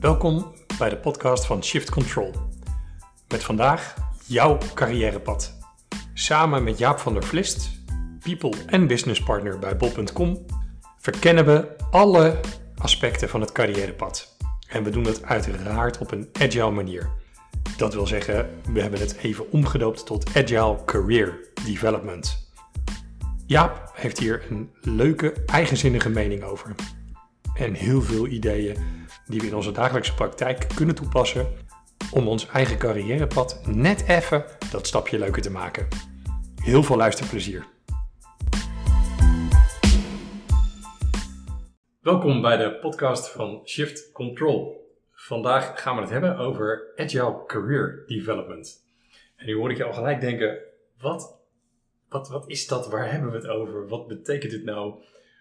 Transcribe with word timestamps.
Welkom 0.00 0.52
bij 0.78 0.88
de 0.88 0.96
podcast 0.96 1.46
van 1.46 1.64
Shift 1.64 1.90
Control. 1.90 2.32
Met 3.28 3.44
vandaag 3.44 3.94
jouw 4.24 4.58
carrièrepad. 4.74 5.58
Samen 6.14 6.64
met 6.64 6.78
Jaap 6.78 6.98
van 6.98 7.12
der 7.12 7.22
Vlist, 7.22 7.70
people 8.22 8.50
en 8.66 8.86
business 8.86 9.22
partner 9.22 9.58
bij 9.58 9.76
Bob.com, 9.76 10.46
verkennen 10.98 11.44
we 11.46 11.76
alle 11.90 12.40
aspecten 12.76 13.28
van 13.28 13.40
het 13.40 13.52
carrièrepad. 13.52 14.36
En 14.68 14.82
we 14.82 14.90
doen 14.90 15.04
het 15.04 15.22
uiteraard 15.22 15.98
op 15.98 16.10
een 16.10 16.28
agile 16.40 16.70
manier. 16.70 17.10
Dat 17.76 17.94
wil 17.94 18.06
zeggen, 18.06 18.50
we 18.72 18.80
hebben 18.80 19.00
het 19.00 19.16
even 19.16 19.52
omgedoopt 19.52 20.06
tot 20.06 20.36
Agile 20.36 20.84
Career 20.84 21.48
Development. 21.64 22.50
Jaap 23.46 23.92
heeft 23.94 24.18
hier 24.18 24.46
een 24.50 24.70
leuke, 24.80 25.34
eigenzinnige 25.46 26.08
mening 26.10 26.42
over. 26.42 26.74
En 27.54 27.74
heel 27.74 28.02
veel 28.02 28.26
ideeën 28.26 28.76
die 29.28 29.40
we 29.40 29.46
in 29.46 29.54
onze 29.54 29.72
dagelijkse 29.72 30.14
praktijk 30.14 30.66
kunnen 30.74 30.94
toepassen 30.94 31.46
om 32.12 32.28
ons 32.28 32.46
eigen 32.46 32.78
carrièrepad 32.78 33.60
net 33.66 34.08
even 34.08 34.44
dat 34.70 34.86
stapje 34.86 35.18
leuker 35.18 35.42
te 35.42 35.50
maken. 35.50 35.88
Heel 36.62 36.82
veel 36.82 36.96
luisterplezier. 36.96 37.66
Welkom 42.00 42.40
bij 42.40 42.56
de 42.56 42.74
podcast 42.80 43.28
van 43.28 43.60
Shift 43.64 44.12
Control. 44.12 44.86
Vandaag 45.12 45.82
gaan 45.82 45.94
we 45.94 46.00
het 46.00 46.10
hebben 46.10 46.36
over 46.36 46.92
Agile 46.96 47.44
Career 47.46 48.04
Development. 48.06 48.86
En 49.36 49.46
nu 49.46 49.56
hoor 49.56 49.70
ik 49.70 49.76
je 49.76 49.84
al 49.84 49.92
gelijk 49.92 50.20
denken, 50.20 50.58
wat, 51.00 51.38
wat, 52.08 52.28
wat 52.28 52.48
is 52.48 52.66
dat? 52.66 52.88
Waar 52.88 53.10
hebben 53.10 53.30
we 53.30 53.36
het 53.36 53.46
over? 53.46 53.88
Wat 53.88 54.06
betekent 54.06 54.52
dit 54.52 54.64
nou? 54.64 54.94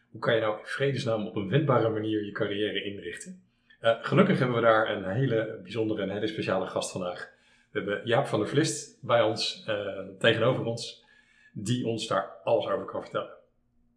Hoe 0.10 0.22
kan 0.22 0.36
je 0.36 0.42
nou 0.42 0.60
in 0.60 0.66
vredesnaam 0.66 1.28
op 1.28 1.36
een 1.36 1.50
wendbare 1.50 1.90
manier 1.90 2.26
je 2.26 2.32
carrière 2.32 2.84
inrichten? 2.84 3.47
Uh, 3.82 3.96
gelukkig 4.02 4.38
hebben 4.40 4.56
we 4.56 4.62
daar 4.62 4.90
een 4.90 5.06
hele 5.06 5.60
bijzondere 5.64 6.02
en 6.02 6.10
hele 6.10 6.28
speciale 6.28 6.68
gast 6.68 6.92
vandaag. 6.92 7.30
We 7.72 7.80
hebben 7.80 8.02
Jaap 8.04 8.28
van 8.28 8.40
der 8.40 8.48
Vlist 8.48 8.98
bij 9.02 9.22
ons, 9.22 9.66
uh, 9.68 10.00
tegenover 10.20 10.66
ons, 10.66 11.06
die 11.54 11.86
ons 11.86 12.08
daar 12.08 12.32
alles 12.44 12.68
over 12.68 12.86
kan 12.86 13.02
vertellen. 13.02 13.30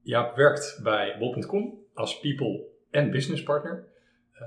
Jaap 0.02 0.36
werkt 0.36 0.80
bij 0.82 1.16
bol.com 1.18 1.78
als 1.94 2.20
people 2.20 2.64
en 2.90 3.10
business 3.10 3.42
partner. 3.42 3.88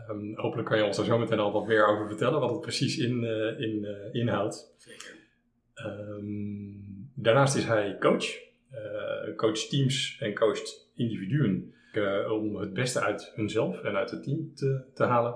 Um, 0.10 0.34
hopelijk 0.36 0.68
kan 0.68 0.78
je 0.78 0.84
ons 0.84 0.98
daar 0.98 1.06
zo 1.06 1.18
meteen 1.18 1.40
al 1.40 1.52
wat 1.52 1.68
meer 1.68 1.88
over 1.88 2.08
vertellen, 2.08 2.40
wat 2.40 2.50
het 2.50 2.62
precies 2.62 2.98
in, 2.98 3.24
uh, 3.24 3.60
in, 3.60 3.88
inhoudt. 4.12 4.76
Zeker. 4.78 5.16
Um, 5.86 7.12
daarnaast 7.16 7.56
is 7.56 7.66
hij 7.66 7.98
coach. 8.00 8.42
coacht 9.36 9.70
teams 9.70 10.18
en 10.20 10.34
coacht 10.34 10.92
individuen 10.96 11.74
uh, 11.96 12.32
om 12.32 12.56
het 12.56 12.74
beste 12.74 13.02
uit 13.02 13.32
hunzelf 13.36 13.82
en 13.82 13.96
uit 13.96 14.12
het 14.12 14.24
team 14.24 14.52
te, 14.56 14.84
te 14.94 15.04
halen. 15.04 15.36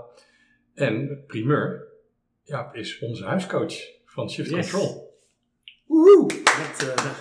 En 0.74 1.24
primeur, 1.28 1.88
Jaap 2.44 2.76
is 2.76 3.00
onze 3.00 3.26
huiscoach 3.26 3.74
van 4.06 4.30
Shift 4.30 4.50
Yes. 4.50 4.72
Control. 4.72 5.20
Woehoe! 5.86 6.28
Net, 6.28 6.96
eh, 6.96 7.12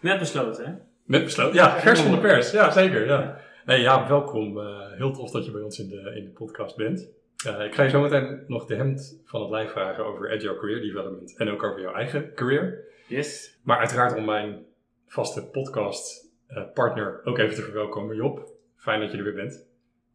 net 0.00 0.18
besloten, 0.18 0.64
hè? 0.64 0.72
Net 1.04 1.24
besloten, 1.24 1.54
ja, 1.54 1.80
vers 1.80 2.00
van 2.00 2.10
de 2.12 2.18
pers. 2.18 2.50
Ja, 2.50 2.70
zeker. 2.70 3.06
Ja. 3.06 3.40
Nee, 3.66 3.80
Jaap, 3.80 4.08
welkom. 4.08 4.58
Eh, 4.60 4.92
heel 4.92 5.12
tof 5.12 5.30
dat 5.30 5.44
je 5.44 5.50
bij 5.50 5.60
ons 5.60 5.78
in 5.78 5.88
de, 5.88 6.12
in 6.16 6.24
de 6.24 6.30
podcast 6.30 6.76
bent. 6.76 7.10
Eh, 7.46 7.64
ik 7.64 7.74
ga 7.74 7.82
je 7.82 7.90
zo 7.90 8.00
meteen 8.00 8.44
nog 8.46 8.66
de 8.66 8.74
hemd 8.74 9.20
van 9.24 9.40
het 9.40 9.50
lijf 9.50 9.70
vragen 9.70 10.04
over 10.04 10.30
Agile 10.30 10.56
Career 10.56 10.80
Development 10.80 11.36
en 11.36 11.48
ook 11.48 11.62
over 11.62 11.80
jouw 11.80 11.94
eigen 11.94 12.34
career. 12.34 12.84
Yes. 13.08 13.58
Maar 13.62 13.78
uiteraard 13.78 14.16
om 14.16 14.24
mijn 14.24 14.64
vaste 15.06 15.46
podcast 15.46 16.30
eh, 16.46 16.62
partner 16.74 17.20
ook 17.24 17.38
even 17.38 17.54
te 17.54 17.62
verwelkomen, 17.62 18.16
Job. 18.16 18.51
Fijn 18.82 19.00
dat 19.00 19.12
je 19.12 19.18
er 19.18 19.24
weer 19.24 19.34
bent. 19.34 19.66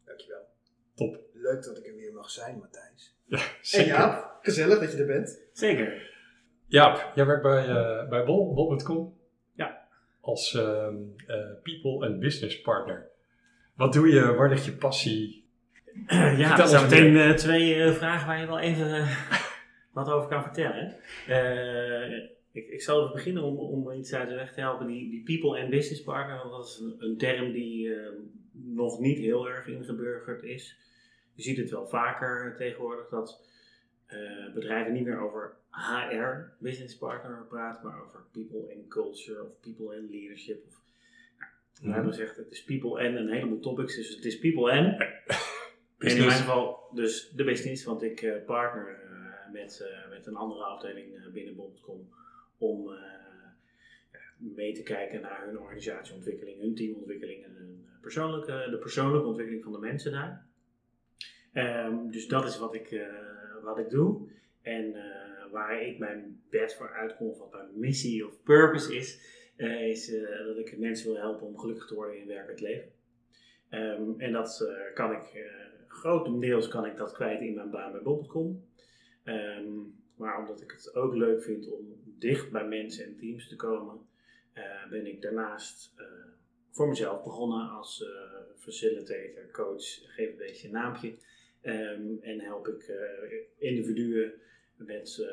Dankjewel. 0.06 0.48
Top. 0.96 1.20
Leuk 1.34 1.64
dat 1.64 1.78
ik 1.78 1.88
er 1.88 1.96
weer 1.96 2.14
mag 2.14 2.30
zijn, 2.30 2.58
Matthijs. 2.60 3.16
Ja, 3.26 3.38
En 3.38 3.44
zeker. 3.62 3.88
Jaap, 3.88 4.38
gezellig 4.42 4.80
dat 4.80 4.92
je 4.92 4.98
er 4.98 5.05
bent. 5.05 5.42
Zeker. 5.54 6.11
Jaap, 6.66 7.11
jij 7.16 7.26
werkt 7.26 7.44
bij, 7.44 7.67
eh, 7.67 8.10
bij 8.10 8.26
Bol, 8.26 8.54
bol.com. 8.54 9.17
Ja. 9.55 9.88
Als 10.22 10.54
ehm, 10.54 10.95
eh, 11.28 11.38
people 11.64 12.08
and 12.08 12.20
business 12.20 12.61
partner. 12.61 13.10
Wat 13.76 13.94
doe 13.94 14.08
je? 14.08 14.33
Waar 14.33 14.50
ligt 14.50 14.66
je 14.66 14.72
passie? 14.72 15.49
ja, 16.38 16.55
dat 16.55 16.70
zijn 16.70 16.84
meteen 16.84 17.17
eh, 17.17 17.32
twee 17.32 17.84
eh, 17.84 17.94
vragen 17.94 18.28
waar 18.28 18.39
je 18.39 18.48
wel 18.48 18.60
even 18.60 19.08
wat 19.94 20.10
over 20.10 20.30
kan 20.30 20.44
vertellen. 20.44 20.95
Ik, 22.58 22.68
ik 22.68 22.82
zal 22.82 23.02
even 23.02 23.14
beginnen 23.14 23.44
om, 23.44 23.58
om 23.58 23.92
iets 23.92 24.14
uit 24.14 24.30
de 24.30 24.36
weg 24.36 24.54
te 24.54 24.60
helpen. 24.60 24.88
Die, 24.88 25.10
die 25.10 25.23
people 25.23 25.62
and 25.62 25.70
business 25.70 26.04
partner, 26.04 26.50
dat 26.50 26.66
is 26.68 26.80
een, 26.80 26.95
een 27.00 27.18
term 27.18 27.52
die 27.52 27.94
eh, 27.95 28.12
nog 28.52 29.00
niet 29.00 29.18
heel 29.18 29.50
erg 29.50 29.68
ingeburgerd 29.68 30.44
is. 30.44 30.78
Je 31.34 31.42
ziet 31.44 31.58
het 31.58 31.70
wel 31.70 31.88
vaker 31.88 32.56
tegenwoordig 32.58 33.10
dat 33.10 33.48
eh, 34.06 34.54
bedrijven 34.54 34.94
niet 34.94 35.04
meer 35.04 35.20
over 35.20 35.56
HR, 35.70 36.54
business 36.60 36.98
partner, 36.98 37.46
praten, 37.50 37.88
maar 37.90 38.02
over 38.04 38.26
people 38.32 38.76
and 38.76 38.88
culture 38.88 39.44
of 39.44 39.60
people 39.60 39.98
and 39.98 40.10
leadership. 40.10 40.66
Of, 40.67 40.73
nou, 40.73 41.52
we 41.73 41.86
Mhm. 41.86 41.94
hebben 41.94 42.14
gezegd, 42.14 42.38
het 42.38 42.52
is 42.52 42.64
people 42.64 43.08
and 43.08 43.16
een 43.16 43.30
heleboel 43.34 43.60
topics, 43.60 43.96
dus 43.96 44.16
het 44.16 44.26
is 44.26 44.40
people 44.40 44.72
and. 44.72 45.02
En 45.98 46.10
in 46.17 46.17
mijn 46.26 46.32
geval 46.32 46.90
dus 46.94 47.30
de 47.36 47.44
business, 47.44 47.84
want 47.84 48.04
ik 48.04 48.22
eh, 48.22 48.46
partner 48.46 48.88
eh, 49.04 49.52
met, 49.52 49.86
met 50.10 50.28
een 50.28 50.36
andere 50.36 50.64
afdeling 50.64 51.32
binnen 51.34 51.56
Bond.com 51.56 52.10
om 52.58 52.90
eh, 52.90 52.98
mee 54.38 54.73
te 54.73 54.84
kijken 54.84 55.22
naar 55.22 55.45
hun 55.45 55.60
organisatieontwikkeling, 55.60 56.60
hun 56.60 56.76
teamontwikkeling 56.76 57.44
en 57.44 57.56
hun 57.56 57.86
persoonlijke, 58.02 58.68
de 58.70 58.78
persoonlijke 58.78 59.28
ontwikkeling 59.28 59.64
van 59.64 59.73
de 59.73 59.80
mensen 59.80 60.12
daar. 60.12 60.45
Ehm, 61.54 62.10
dus 62.10 62.28
dat 62.28 62.46
is 62.46 62.58
wat 62.58 62.76
ik, 62.76 62.92
eh, 62.92 63.64
wat 63.64 63.78
ik 63.78 63.90
doe. 63.90 64.30
En 64.62 64.96
eh, 64.96 65.52
waar 65.52 65.82
ik 65.82 66.00
mijn 66.00 66.42
bed 66.50 66.76
voor 66.76 66.90
uitkom, 66.94 67.38
wat 67.38 67.52
mijn 67.52 67.80
missie 67.80 68.28
of 68.28 68.44
purpose 68.44 68.96
is, 68.96 69.36
eh, 69.56 69.88
is 69.88 70.14
eh, 70.14 70.46
dat 70.46 70.58
ik 70.58 70.78
mensen 70.78 71.12
wil 71.12 71.22
helpen 71.22 71.48
om 71.48 71.60
gelukkig 71.60 71.88
te 71.88 71.96
worden 71.96 72.17
in 72.17 72.28
werk 72.28 72.46
en 72.46 72.52
het 72.52 72.62
leven. 72.62 72.92
Ehm, 73.70 74.12
en 74.17 74.32
dat 74.32 74.62
eh, 74.62 74.94
kan 74.94 75.12
ik, 75.12 75.26
eh, 75.34 75.42
grotendeels 75.88 76.67
kan 76.67 76.86
ik 76.86 76.98
dat 76.98 77.12
kwijt 77.12 77.42
in 77.42 77.54
mijn 77.54 77.70
baan 77.70 77.92
bij 77.92 78.02
Bob.com. 78.02 78.66
maar 80.17 80.39
omdat 80.39 80.61
ik 80.61 80.72
het 80.72 80.95
ook 80.95 81.16
leuk 81.16 81.44
vind 81.44 81.72
om 81.72 82.02
dicht 82.05 82.52
bij 82.52 82.67
mensen 82.67 83.05
en 83.05 83.17
teams 83.17 83.48
te 83.48 83.55
komen, 83.55 84.08
eh, 84.54 84.89
ben 84.89 85.05
ik 85.05 85.22
daarnaast 85.22 85.94
eh, 85.98 86.05
voor 86.72 86.88
mezelf 86.88 87.23
begonnen 87.23 87.70
als 87.70 88.04
eh, 88.04 88.10
facilitator, 88.58 89.52
coach, 89.52 89.83
geef 90.16 90.30
een 90.30 90.38
beetje 90.38 90.67
een 90.67 90.73
naampje. 90.73 91.17
Ehm, 91.61 92.17
en 92.22 92.39
help 92.39 92.67
ik 92.67 92.92
individuen 93.58 94.33
met, 94.76 95.28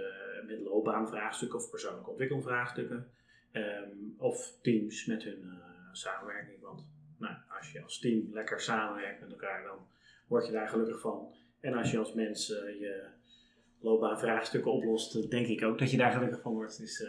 met 0.47 0.61
loopbaanvraagstukken 0.61 1.59
of 1.59 1.71
persoonlijke 1.71 2.11
ontwikkelvraagstukken. 2.11 3.11
Ehm, 3.53 3.89
of 4.17 4.59
teams 4.63 5.07
met 5.07 5.23
hun 5.23 5.59
samenwerking. 5.93 6.61
Want 6.61 6.87
nou, 7.19 7.35
als 7.59 7.73
je 7.73 7.83
als 7.83 7.99
team 7.99 8.29
lekker 8.33 8.61
samenwerkt 8.61 9.21
met 9.21 9.31
elkaar, 9.31 9.63
dan 9.63 9.87
word 10.27 10.47
je 10.47 10.53
daar 10.53 10.69
gelukkig 10.69 11.01
van. 11.01 11.35
En 11.61 11.75
als 11.75 11.91
je 11.91 11.99
als 11.99 12.15
mens 12.15 12.51
eh, 12.51 12.81
je 13.85 13.91
loopbaanvraagstukken 13.91 14.73
oplost, 14.73 15.15
eh, 15.15 15.29
denk 15.29 15.47
ik 15.47 15.65
ook 15.65 15.79
dat 15.79 15.91
je 15.91 15.97
daar 15.97 16.13
gelukkig 16.13 16.41
van 16.41 16.53
wordt. 16.53 16.79
Dus 16.79 17.03
eh, 17.03 17.09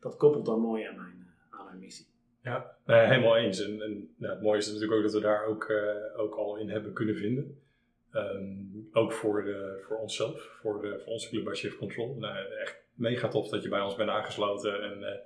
dat 0.00 0.16
koppelt 0.16 0.46
dan 0.46 0.60
mooi 0.60 0.84
aan 0.84 0.96
mijn, 0.96 1.26
eh, 1.50 1.58
aan 1.58 1.64
mijn 1.64 1.78
missie. 1.78 2.06
Ja, 2.42 2.76
nee, 2.86 3.06
helemaal 3.06 3.36
eens. 3.36 3.62
En, 3.62 3.76
nou, 4.16 4.32
het 4.32 4.42
mooie 4.42 4.58
is 4.58 4.66
natuurlijk 4.66 4.92
ook 4.92 5.02
dat 5.02 5.12
we 5.12 5.20
daar 5.20 5.44
ook, 5.44 5.72
ook 6.16 6.34
al 6.34 6.56
in 6.56 6.70
hebben 6.70 6.92
kunnen 6.92 7.16
vinden. 7.16 7.58
Ehm, 8.12 8.54
ook 8.92 9.12
voor, 9.12 9.48
voor 9.82 9.98
onszelf, 9.98 10.58
voor, 10.60 10.80
voor 10.80 11.12
onze 11.12 11.28
club 11.28 11.54
Shift 11.54 11.76
Control. 11.76 12.14
Nou, 12.14 12.36
echt 12.60 12.82
mega 12.94 13.28
tof 13.28 13.48
dat 13.48 13.62
je 13.62 13.68
bij 13.68 13.80
ons 13.80 13.94
bent 13.94 14.10
aangesloten 14.10 14.82
en 14.82 15.22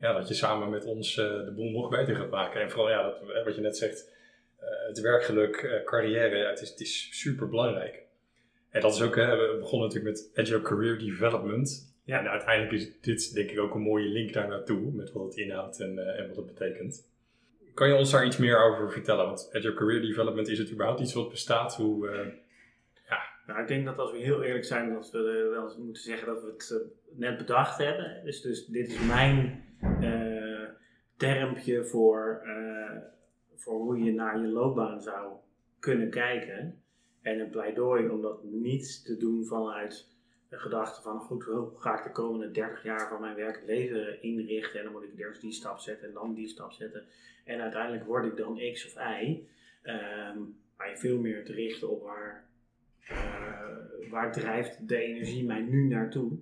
ja, 0.00 0.12
dat 0.12 0.28
je 0.28 0.34
samen 0.34 0.70
met 0.70 0.84
ons 0.84 1.14
de 1.14 1.52
boel 1.54 1.70
nog 1.70 1.88
beter 1.88 2.16
gaat 2.16 2.30
maken. 2.30 2.60
En 2.60 2.70
vooral 2.70 2.90
ja, 2.90 3.02
dat, 3.02 3.44
wat 3.44 3.54
je 3.54 3.60
net 3.60 3.76
zegt, 3.76 4.12
het 4.86 5.00
werkgeluk, 5.00 5.82
carrière, 5.84 6.48
het, 6.48 6.60
is, 6.60 6.70
het 6.70 6.80
is 6.80 7.20
super 7.20 7.48
belangrijk. 7.48 8.05
En 8.76 8.82
dat 8.82 8.94
is 8.94 9.02
ook, 9.02 9.16
hè, 9.16 9.36
we 9.36 9.56
begonnen 9.58 9.88
natuurlijk 9.88 10.16
met 10.16 10.30
Agile 10.34 10.62
Career 10.62 10.98
Development. 10.98 11.94
Ja. 12.04 12.18
En 12.18 12.28
uiteindelijk 12.28 12.72
is 12.72 13.00
dit 13.00 13.34
denk 13.34 13.50
ik 13.50 13.58
ook 13.58 13.74
een 13.74 13.80
mooie 13.80 14.08
link 14.08 14.32
daar 14.32 14.48
naartoe, 14.48 14.90
met 14.92 15.12
wat 15.12 15.24
het 15.24 15.36
inhoudt 15.36 15.80
en, 15.80 15.98
eh, 15.98 16.20
en 16.20 16.26
wat 16.26 16.36
het 16.36 16.46
betekent. 16.46 17.08
Kan 17.74 17.88
je 17.88 17.94
ons 17.94 18.10
daar 18.10 18.26
iets 18.26 18.36
meer 18.36 18.58
over 18.58 18.92
vertellen? 18.92 19.26
Want 19.26 19.50
Agile 19.52 19.74
Career 19.74 20.00
Development, 20.00 20.48
is 20.48 20.58
het 20.58 20.70
überhaupt 20.72 21.00
iets 21.00 21.14
wat 21.14 21.30
bestaat? 21.30 21.76
Hoe, 21.76 22.08
eh, 22.08 22.26
Nou, 23.46 23.60
ik 23.60 23.68
denk 23.68 23.84
dat 23.84 23.98
als 23.98 24.12
we 24.12 24.18
heel 24.18 24.42
eerlijk 24.42 24.64
zijn, 24.64 24.92
dat 24.92 25.10
we 25.10 25.48
wel 25.52 25.64
eens 25.64 25.76
moeten 25.76 26.02
zeggen 26.02 26.26
dat 26.26 26.42
we 26.42 26.50
het 26.50 26.70
eh, 26.70 27.18
net 27.18 27.38
bedacht 27.38 27.78
hebben. 27.78 28.20
Dus, 28.24 28.40
dus 28.40 28.66
dit 28.66 28.88
is 28.88 29.00
mijn 29.00 29.64
termpje 31.16 31.84
voor, 31.84 32.42
voor 33.54 33.80
hoe 33.80 33.98
je 33.98 34.12
naar 34.12 34.40
je 34.40 34.46
loopbaan 34.46 35.02
zou 35.02 35.32
kunnen 35.78 36.10
kijken. 36.10 36.80
En 37.26 37.40
een 37.40 37.50
pleidooi 37.50 38.08
om 38.08 38.22
dat 38.22 38.44
niet 38.44 39.04
te 39.04 39.16
doen 39.16 39.44
vanuit 39.44 40.08
de 40.48 40.58
gedachte 40.58 41.02
van, 41.02 41.20
goed, 41.20 41.44
hoe 41.44 41.70
ga 41.78 41.98
ik 41.98 42.04
de 42.04 42.12
komende 42.12 42.50
30 42.50 42.82
jaar 42.82 43.08
van 43.08 43.20
mijn 43.20 43.36
werk 43.36 43.56
en 43.56 43.66
leven 43.66 44.22
inrichten? 44.22 44.78
En 44.78 44.84
dan 44.84 44.92
moet 44.92 45.02
ik 45.02 45.18
eerst 45.18 45.40
die 45.40 45.52
stap 45.52 45.78
zetten 45.78 46.08
en 46.08 46.14
dan 46.14 46.34
die 46.34 46.48
stap 46.48 46.72
zetten. 46.72 47.04
En 47.44 47.60
uiteindelijk 47.60 48.04
word 48.04 48.24
ik 48.24 48.36
dan 48.36 48.60
X 48.72 48.86
of 48.86 49.02
Y. 49.20 49.46
Ehm, 49.82 50.38
maar 50.76 50.90
je 50.90 50.96
veel 50.96 51.18
meer 51.18 51.44
te 51.44 51.52
richten 51.52 51.90
op 51.90 52.02
waar 52.02 52.44
eh, 53.08 54.10
waar 54.10 54.32
drijft 54.32 54.88
de 54.88 54.96
energie 54.96 55.44
mij 55.44 55.60
nu 55.60 55.86
naartoe? 55.86 56.38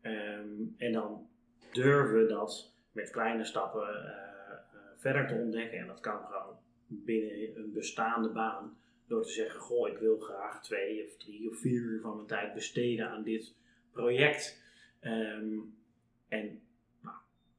Ehm, 0.00 0.48
en 0.76 0.92
dan 0.92 1.26
durven 1.72 2.28
dat 2.28 2.72
met 2.92 3.10
kleine 3.10 3.44
stappen 3.44 3.88
eh, 3.88 4.06
eh, 4.06 4.56
verder 4.96 5.26
te 5.26 5.34
ontdekken. 5.34 5.78
En 5.78 5.86
dat 5.86 6.00
kan 6.00 6.18
gewoon 6.24 6.56
binnen 6.86 7.56
een 7.56 7.72
bestaande 7.72 8.28
baan. 8.28 8.76
Door 9.12 9.22
te 9.22 9.32
zeggen, 9.32 9.60
goh, 9.60 9.88
ik 9.88 9.98
wil 9.98 10.18
graag 10.18 10.62
twee 10.62 11.04
of 11.04 11.16
drie 11.16 11.50
of 11.50 11.58
vier 11.58 11.80
uur 11.80 12.00
van 12.00 12.16
mijn 12.16 12.26
tijd 12.26 12.54
besteden 12.54 13.08
aan 13.08 13.22
dit 13.22 13.54
project. 13.90 14.62
Ehm, 15.00 15.58
en 16.28 16.60
nou, 17.00 17.16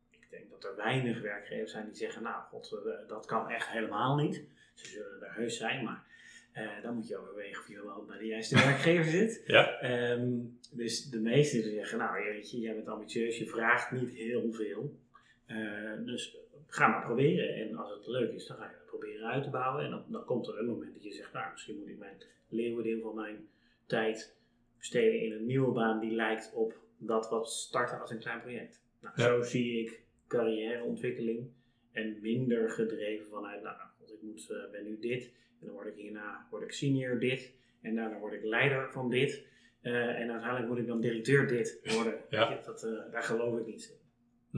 ik 0.09 0.27
denk 0.29 0.49
dat 0.49 0.63
er 0.63 0.75
weinig 0.75 1.21
werkgevers 1.21 1.71
zijn 1.71 1.85
die 1.85 1.95
zeggen, 1.95 2.23
nou 2.23 2.43
god, 2.43 2.77
dat 3.07 3.25
kan 3.25 3.49
echt 3.49 3.67
helemaal 3.67 4.15
niet. 4.15 4.43
Ze 4.73 4.87
zullen 4.87 5.21
er 5.21 5.33
heus 5.33 5.57
zijn, 5.57 5.83
maar 5.83 6.03
eh, 6.51 6.81
dan 6.81 6.95
moet 6.95 7.07
je 7.07 7.17
overwegen 7.17 7.61
of 7.61 7.67
je 7.67 7.83
wel 7.83 8.05
bij 8.05 8.17
de 8.17 8.25
juiste 8.25 8.55
werkgever 8.55 9.11
zit. 9.11 9.43
Ja. 9.55 9.79
Ehm, 9.79 10.39
dus 10.71 11.09
de 11.09 11.19
meesten 11.19 11.63
zeggen, 11.63 11.97
nou 11.97 12.23
weet 12.23 12.51
je, 12.51 12.59
jij 12.59 12.75
bent 12.75 12.87
ambitieus, 12.87 13.37
je 13.37 13.47
vraagt 13.47 13.91
niet 13.91 14.09
heel 14.09 14.53
veel. 14.53 14.99
Eh, 15.45 15.93
dus 16.05 16.37
ga 16.73 16.87
maar 16.87 17.05
proberen. 17.05 17.55
En 17.55 17.75
als 17.75 17.89
het 17.89 18.07
leuk 18.07 18.31
is, 18.31 18.47
dan 18.47 18.57
ga 18.57 18.63
je 18.63 18.69
het 18.69 18.85
proberen 18.85 19.27
uit 19.27 19.43
te 19.43 19.49
bouwen. 19.49 19.83
En 19.83 19.89
dan, 19.89 20.03
dan 20.07 20.25
komt 20.25 20.47
er 20.47 20.59
een 20.59 20.65
moment 20.65 20.93
dat 20.93 21.03
je 21.03 21.11
zegt, 21.11 21.33
nou 21.33 21.51
misschien 21.51 21.77
moet 21.77 21.87
ik 21.87 21.97
mijn 21.97 22.23
leeuwendeel 22.47 23.01
van 23.01 23.15
mijn 23.15 23.47
tijd 23.85 24.37
besteden 24.77 25.19
in 25.19 25.31
een 25.31 25.45
nieuwe 25.45 25.71
baan 25.71 25.99
die 25.99 26.11
lijkt 26.11 26.51
op 26.53 26.73
dat 26.97 27.29
wat 27.29 27.49
starten 27.49 27.99
als 27.99 28.11
een 28.11 28.19
klein 28.19 28.41
project. 28.41 28.81
Nou, 29.01 29.13
Ja. 29.17 29.23
Zo 29.23 29.41
zie 29.41 29.79
ik 29.81 30.01
carrièreontwikkeling 30.27 31.51
en 31.91 32.17
minder 32.21 32.69
gedreven 32.69 33.25
vanuit, 33.25 33.63
nou, 33.63 33.77
want 33.99 34.11
ik 34.11 34.21
moet, 34.21 34.49
eh, 34.49 34.71
ben 34.71 34.83
nu 34.83 34.99
dit 34.99 35.31
en 35.59 35.65
dan 35.65 35.75
word 35.75 35.87
ik 35.87 35.95
hierna 35.95 36.47
word 36.49 36.63
ik 36.63 36.71
senior 36.71 37.19
dit 37.19 37.53
en 37.81 37.95
daarna 37.95 38.19
word 38.19 38.33
ik 38.33 38.43
leider 38.43 38.91
van 38.91 39.09
dit 39.09 39.45
eh, 39.81 40.19
en 40.19 40.31
uiteindelijk 40.31 40.67
moet 40.67 40.77
ik 40.77 40.87
dan 40.87 41.01
directeur 41.01 41.47
dit 41.47 41.79
worden. 41.95 42.19
Ja. 42.29 42.61
Dat, 42.65 42.83
eh, 42.83 43.11
daar 43.11 43.23
geloof 43.23 43.59
ik 43.59 43.65
niet 43.65 43.89
in. 43.89 43.97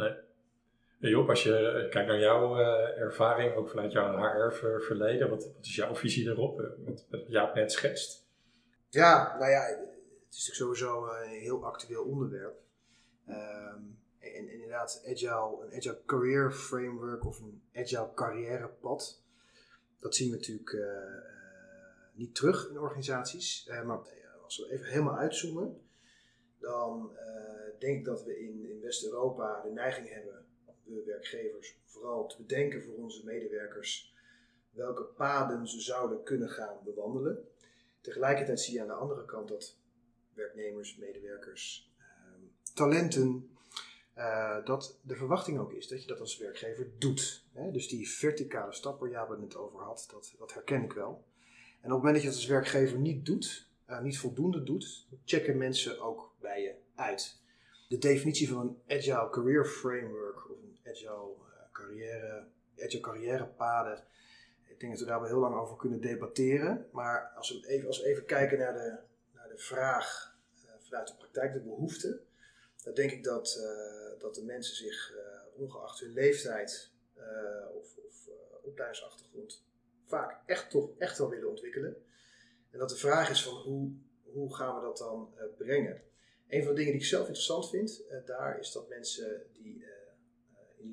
Nee. 0.01 0.13
Job, 1.09 1.29
als 1.29 1.43
je 1.43 1.57
eh, 1.57 1.89
kijkt 1.89 2.07
naar 2.07 2.19
jouw 2.19 2.59
eh, 2.59 3.01
ervaring, 3.01 3.55
ook 3.55 3.69
vanuit 3.69 3.91
jouw 3.91 4.17
HR-verleden, 4.17 5.29
wat, 5.29 5.43
wat 5.43 5.65
is 5.65 5.75
jouw 5.75 5.95
visie 5.95 6.25
daarop? 6.25 6.61
eh, 6.61 6.67
wat 7.09 7.23
Jaap 7.27 7.55
net 7.55 7.71
schetst. 7.71 8.27
Ja, 8.89 9.37
nou 9.39 9.51
ja, 9.51 9.61
het 9.61 10.33
is 10.35 10.47
natuurlijk 10.47 10.77
sowieso 10.77 11.07
een 11.07 11.39
heel 11.39 11.65
actueel 11.65 12.03
onderwerp. 12.03 12.57
Ehm, 13.27 13.81
en, 14.19 14.49
inderdaad, 14.51 15.03
agile, 15.11 15.65
een 15.65 15.77
agile 15.77 16.01
career 16.05 16.51
framework 16.51 17.25
of 17.25 17.39
een 17.39 17.61
agile 17.73 18.09
carrièrepad, 18.13 19.21
dat 19.99 20.15
zien 20.15 20.31
we 20.31 20.35
natuurlijk 20.35 20.77
niet 22.13 22.35
terug 22.35 22.69
in 22.69 22.79
organisaties. 22.79 23.71
Maar 23.85 23.99
als 24.43 24.57
we 24.57 24.71
even 24.71 24.85
helemaal 24.85 25.17
uitzoomen, 25.17 25.81
dan 26.59 27.17
denk 27.79 27.97
ik 27.97 28.05
dat 28.05 28.23
we 28.23 28.39
in, 28.39 28.69
in 28.69 28.81
West-Europa 28.81 29.61
de 29.61 29.71
neiging 29.71 30.09
hebben, 30.09 30.45
de 30.93 31.03
werkgevers, 31.05 31.77
vooral 31.85 32.27
te 32.27 32.37
bedenken 32.37 32.83
voor 32.83 32.95
onze 32.95 33.25
medewerkers 33.25 34.13
welke 34.75 35.03
paden 35.03 35.67
ze 35.67 35.81
zouden 35.81 36.23
kunnen 36.23 36.49
gaan 36.49 36.77
bewandelen. 36.83 37.47
Tegelijkertijd 38.01 38.59
zie 38.59 38.73
je 38.73 38.81
aan 38.81 38.87
de 38.87 38.93
andere 38.93 39.25
kant 39.25 39.47
dat 39.47 39.77
werknemers, 40.33 40.97
medewerkers, 40.97 41.91
ehm, 41.97 42.41
talenten, 42.73 43.49
eh, 44.13 44.65
dat 44.65 44.99
de 45.01 45.15
verwachting 45.15 45.59
ook 45.59 45.73
is 45.73 45.87
dat 45.87 46.01
je 46.01 46.07
dat 46.07 46.19
als 46.19 46.37
werkgever 46.37 46.91
doet. 46.97 47.43
Dus 47.71 47.88
die 47.88 48.09
verticale 48.09 48.73
stap 48.73 48.99
waar 48.99 49.09
Jaap 49.09 49.29
het 49.29 49.55
over 49.55 49.79
had, 49.79 50.07
dat, 50.11 50.35
dat 50.38 50.53
herken 50.53 50.83
ik 50.83 50.93
wel. 50.93 51.25
En 51.81 51.91
op 51.91 51.97
het 51.97 52.03
moment 52.03 52.13
dat 52.13 52.21
je 52.21 52.27
dat 52.27 52.38
als 52.38 52.47
werkgever 52.47 52.97
niet 52.97 53.25
doet, 53.25 53.69
eh, 53.85 54.01
niet 54.01 54.17
voldoende 54.17 54.63
doet, 54.63 55.07
checken 55.25 55.57
mensen 55.57 55.99
ook 55.99 56.35
bij 56.39 56.61
je 56.61 56.75
uit. 56.95 57.39
De 57.88 57.97
definitie 57.97 58.49
van 58.49 58.59
een 58.59 58.97
agile 58.97 59.29
career 59.29 59.65
framework 59.65 60.49
of 60.49 60.57
een 60.57 60.75
agile 60.95 61.36
eh, 61.36 61.71
carrière, 61.71 62.47
agile 62.77 63.01
carrièrepaden, 63.01 64.03
ik 64.65 64.80
denk 64.80 64.92
dat 64.92 65.01
we 65.01 65.07
daar 65.07 65.19
wel 65.19 65.30
heel 65.30 65.39
lang 65.39 65.56
over 65.56 65.77
kunnen 65.77 66.01
debatteren. 66.01 66.88
Maar 66.92 67.31
als 67.36 67.51
we 67.51 67.68
even, 67.68 67.88
als 67.88 68.03
even 68.03 68.25
kijken 68.25 68.57
naar 68.57 68.74
de, 68.74 68.97
naar 69.33 69.47
de 69.47 69.57
vraag 69.57 70.38
eh, 70.65 70.71
vanuit 70.80 71.07
de 71.07 71.15
praktijk, 71.15 71.53
de 71.53 71.59
behoefte, 71.59 72.21
dan 72.83 72.94
denk 72.94 73.12
ik 73.12 73.24
dat, 73.24 73.56
eh, 73.56 74.19
dat 74.19 74.36
de 74.36 74.44
mensen 74.44 74.75
zich, 74.75 75.13
ongeacht 75.57 76.00
hun 76.00 76.13
leeftijd 76.13 76.92
of, 77.74 77.98
of 77.98 78.30
opleidingsachtergrond, 78.63 79.65
vaak 80.06 80.41
echt 80.45 80.69
toch 80.69 80.89
echt 80.98 81.18
wel 81.18 81.30
willen 81.30 81.50
ontwikkelen. 81.50 81.95
En 82.71 82.80
dat 82.80 82.89
de 82.89 82.95
vraag 82.95 83.30
is 83.30 83.44
van 83.44 83.53
hoe, 83.53 83.91
hoe 84.24 84.56
gaan 84.56 84.75
we 84.75 84.81
dat 84.81 84.98
dan 84.98 85.33
brengen? 85.57 86.01
Een 86.48 86.63
van 86.63 86.69
de 86.71 86.77
dingen 86.77 86.91
die 86.91 87.01
ik 87.01 87.07
zelf 87.07 87.27
interessant 87.27 87.69
vind, 87.69 88.03
daar 88.25 88.59
is 88.59 88.71
dat 88.71 88.89
mensen 88.89 89.44
die 89.53 89.86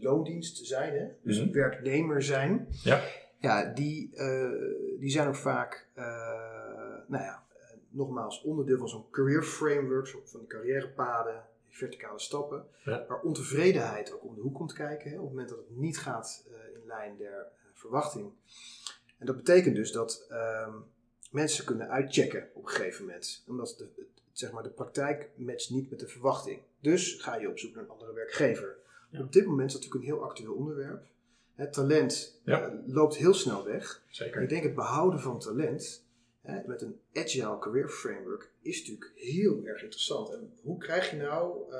loondienst 0.00 0.66
zijn, 0.66 0.94
hè, 0.98 1.06
dus 1.22 1.40
Mhm. 1.40 1.52
werknemer 1.52 2.22
zijn, 2.22 2.66
Ja. 2.82 3.00
ja, 3.38 3.64
die, 3.72 4.10
eh, 4.16 4.50
die 4.98 5.10
zijn 5.10 5.28
ook 5.28 5.36
vaak, 5.36 5.86
eh, 5.94 6.04
nou 7.06 7.22
ja, 7.24 7.42
nogmaals 7.88 8.42
onderdeel 8.42 8.78
van 8.78 8.88
zo'n 8.88 9.10
career 9.10 9.42
framework, 9.42 10.06
van 10.24 10.40
die 10.40 10.48
carrièrepaden, 10.48 11.44
die 11.68 11.76
verticale 11.76 12.18
stappen, 12.18 12.66
Ja. 12.84 13.04
waar 13.08 13.20
ontevredenheid 13.20 14.12
ook 14.12 14.24
om 14.24 14.34
de 14.34 14.40
hoek 14.40 14.54
komt 14.54 14.72
kijken, 14.72 15.10
hè, 15.10 15.16
op 15.16 15.22
het 15.22 15.30
moment 15.30 15.48
dat 15.48 15.58
het 15.58 15.76
niet 15.76 15.98
gaat 15.98 16.46
eh, 16.50 16.74
in 16.80 16.86
lijn 16.86 17.16
der 17.16 17.46
verwachting. 17.74 18.30
En 19.18 19.26
dat 19.26 19.36
betekent 19.36 19.74
dus 19.76 19.92
dat 19.92 20.26
ehm, 20.30 20.72
mensen 21.30 21.64
kunnen 21.64 21.88
uitchecken 21.88 22.48
op 22.54 22.62
een 22.62 22.68
gegeven 22.70 23.04
moment, 23.04 23.44
omdat 23.46 23.74
de, 23.78 24.04
zeg 24.32 24.52
maar, 24.52 24.62
de 24.62 24.68
praktijk 24.70 25.30
matcht 25.36 25.70
niet 25.70 25.90
met 25.90 25.98
de 26.00 26.08
verwachting. 26.08 26.60
Dus 26.80 27.14
ga 27.22 27.36
je 27.36 27.48
op 27.48 27.58
zoek 27.58 27.74
naar 27.74 27.84
een 27.84 27.90
andere 27.90 28.12
werkgever. 28.12 28.76
Ja. 29.12 29.20
Op 29.20 29.32
dit 29.32 29.46
moment 29.46 29.66
is 29.66 29.72
dat 29.72 29.82
natuurlijk 29.82 30.10
een 30.10 30.16
heel 30.16 30.28
actueel 30.28 30.52
onderwerp. 30.54 31.06
Het 31.54 31.72
talent 31.72 32.40
Ja. 32.44 32.62
eh, 32.66 32.72
loopt 32.86 33.16
heel 33.16 33.34
snel 33.34 33.64
weg. 33.64 34.02
Zeker. 34.08 34.42
ik 34.42 34.48
denk 34.48 34.62
het 34.62 34.74
behouden 34.74 35.20
van 35.20 35.38
talent 35.38 36.04
hè, 36.40 36.62
met 36.66 36.82
een 36.82 37.00
agile 37.14 37.58
career 37.58 37.88
framework 37.88 38.50
is 38.60 38.78
natuurlijk 38.78 39.12
heel 39.14 39.64
erg 39.64 39.82
interessant. 39.82 40.32
En 40.32 40.52
hoe 40.62 40.78
krijg 40.78 41.10
je 41.10 41.16
nou 41.16 41.72
eh 41.72 41.78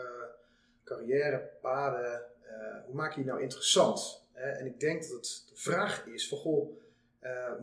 carrière, 0.85 1.51
paden, 1.61 2.23
eh, 2.43 2.85
hoe 2.87 2.95
maak 2.95 3.11
je 3.15 3.21
die 3.23 3.31
nou 3.31 3.43
interessant? 3.43 4.27
Hè? 4.33 4.51
En 4.51 4.67
ik 4.67 4.81
denk 4.81 5.03
dat 5.03 5.11
het 5.11 5.45
de 5.49 5.57
vraag 5.57 6.07
is 6.07 6.29
van 6.29 6.39
goh, 6.39 6.81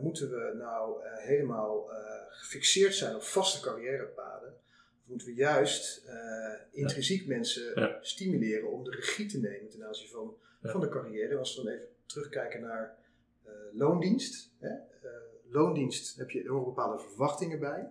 moeten 0.00 0.30
we 0.30 0.54
nou 0.58 1.00
helemaal 1.04 1.90
gefixeerd 2.30 2.94
zijn 2.94 3.14
op 3.14 3.22
vaste 3.22 3.60
carrièrepaden? 3.60 4.54
Moeten 5.10 5.28
we 5.28 5.34
juist 5.34 6.04
eh, 6.06 6.52
intrinsiek 6.70 7.26
mensen 7.26 7.80
Ja. 7.80 7.98
stimuleren 8.02 8.70
om 8.70 8.84
de 8.84 8.90
regie 8.90 9.26
te 9.26 9.38
nemen 9.40 9.68
ten 9.70 9.84
aanzien 9.86 10.08
van, 10.08 10.34
Ja. 10.62 10.70
van 10.70 10.80
de 10.80 10.88
carrière? 10.88 11.36
Als 11.38 11.56
we 11.56 11.62
dan 11.62 11.72
even 11.72 11.88
terugkijken 12.06 12.60
naar 12.60 12.96
eh, 13.44 13.52
loondienst. 13.72 14.50
Hè? 14.58 14.68
Eh, 14.68 15.10
loondienst 15.48 16.16
heb 16.16 16.30
je, 16.30 16.42
er 16.42 16.48
horen 16.50 16.64
bepaalde 16.64 17.02
verwachtingen 17.02 17.58
bij. 17.58 17.88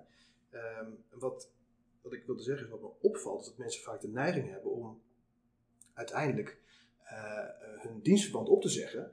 Ehm, 0.49 0.89
wat, 1.09 1.49
wat 2.01 2.13
ik 2.13 2.23
wilde 2.25 2.43
zeggen 2.43 2.65
is 2.65 2.71
wat 2.71 2.81
me 2.81 2.89
opvalt, 3.01 3.41
is 3.41 3.47
dat 3.47 3.57
mensen 3.57 3.83
vaak 3.83 4.01
de 4.01 4.07
neiging 4.07 4.49
hebben 4.49 4.71
om 4.71 5.01
uiteindelijk 5.93 6.57
hun 7.79 7.99
dienstverband 8.01 8.49
op 8.49 8.61
te 8.61 8.69
zeggen. 8.69 9.11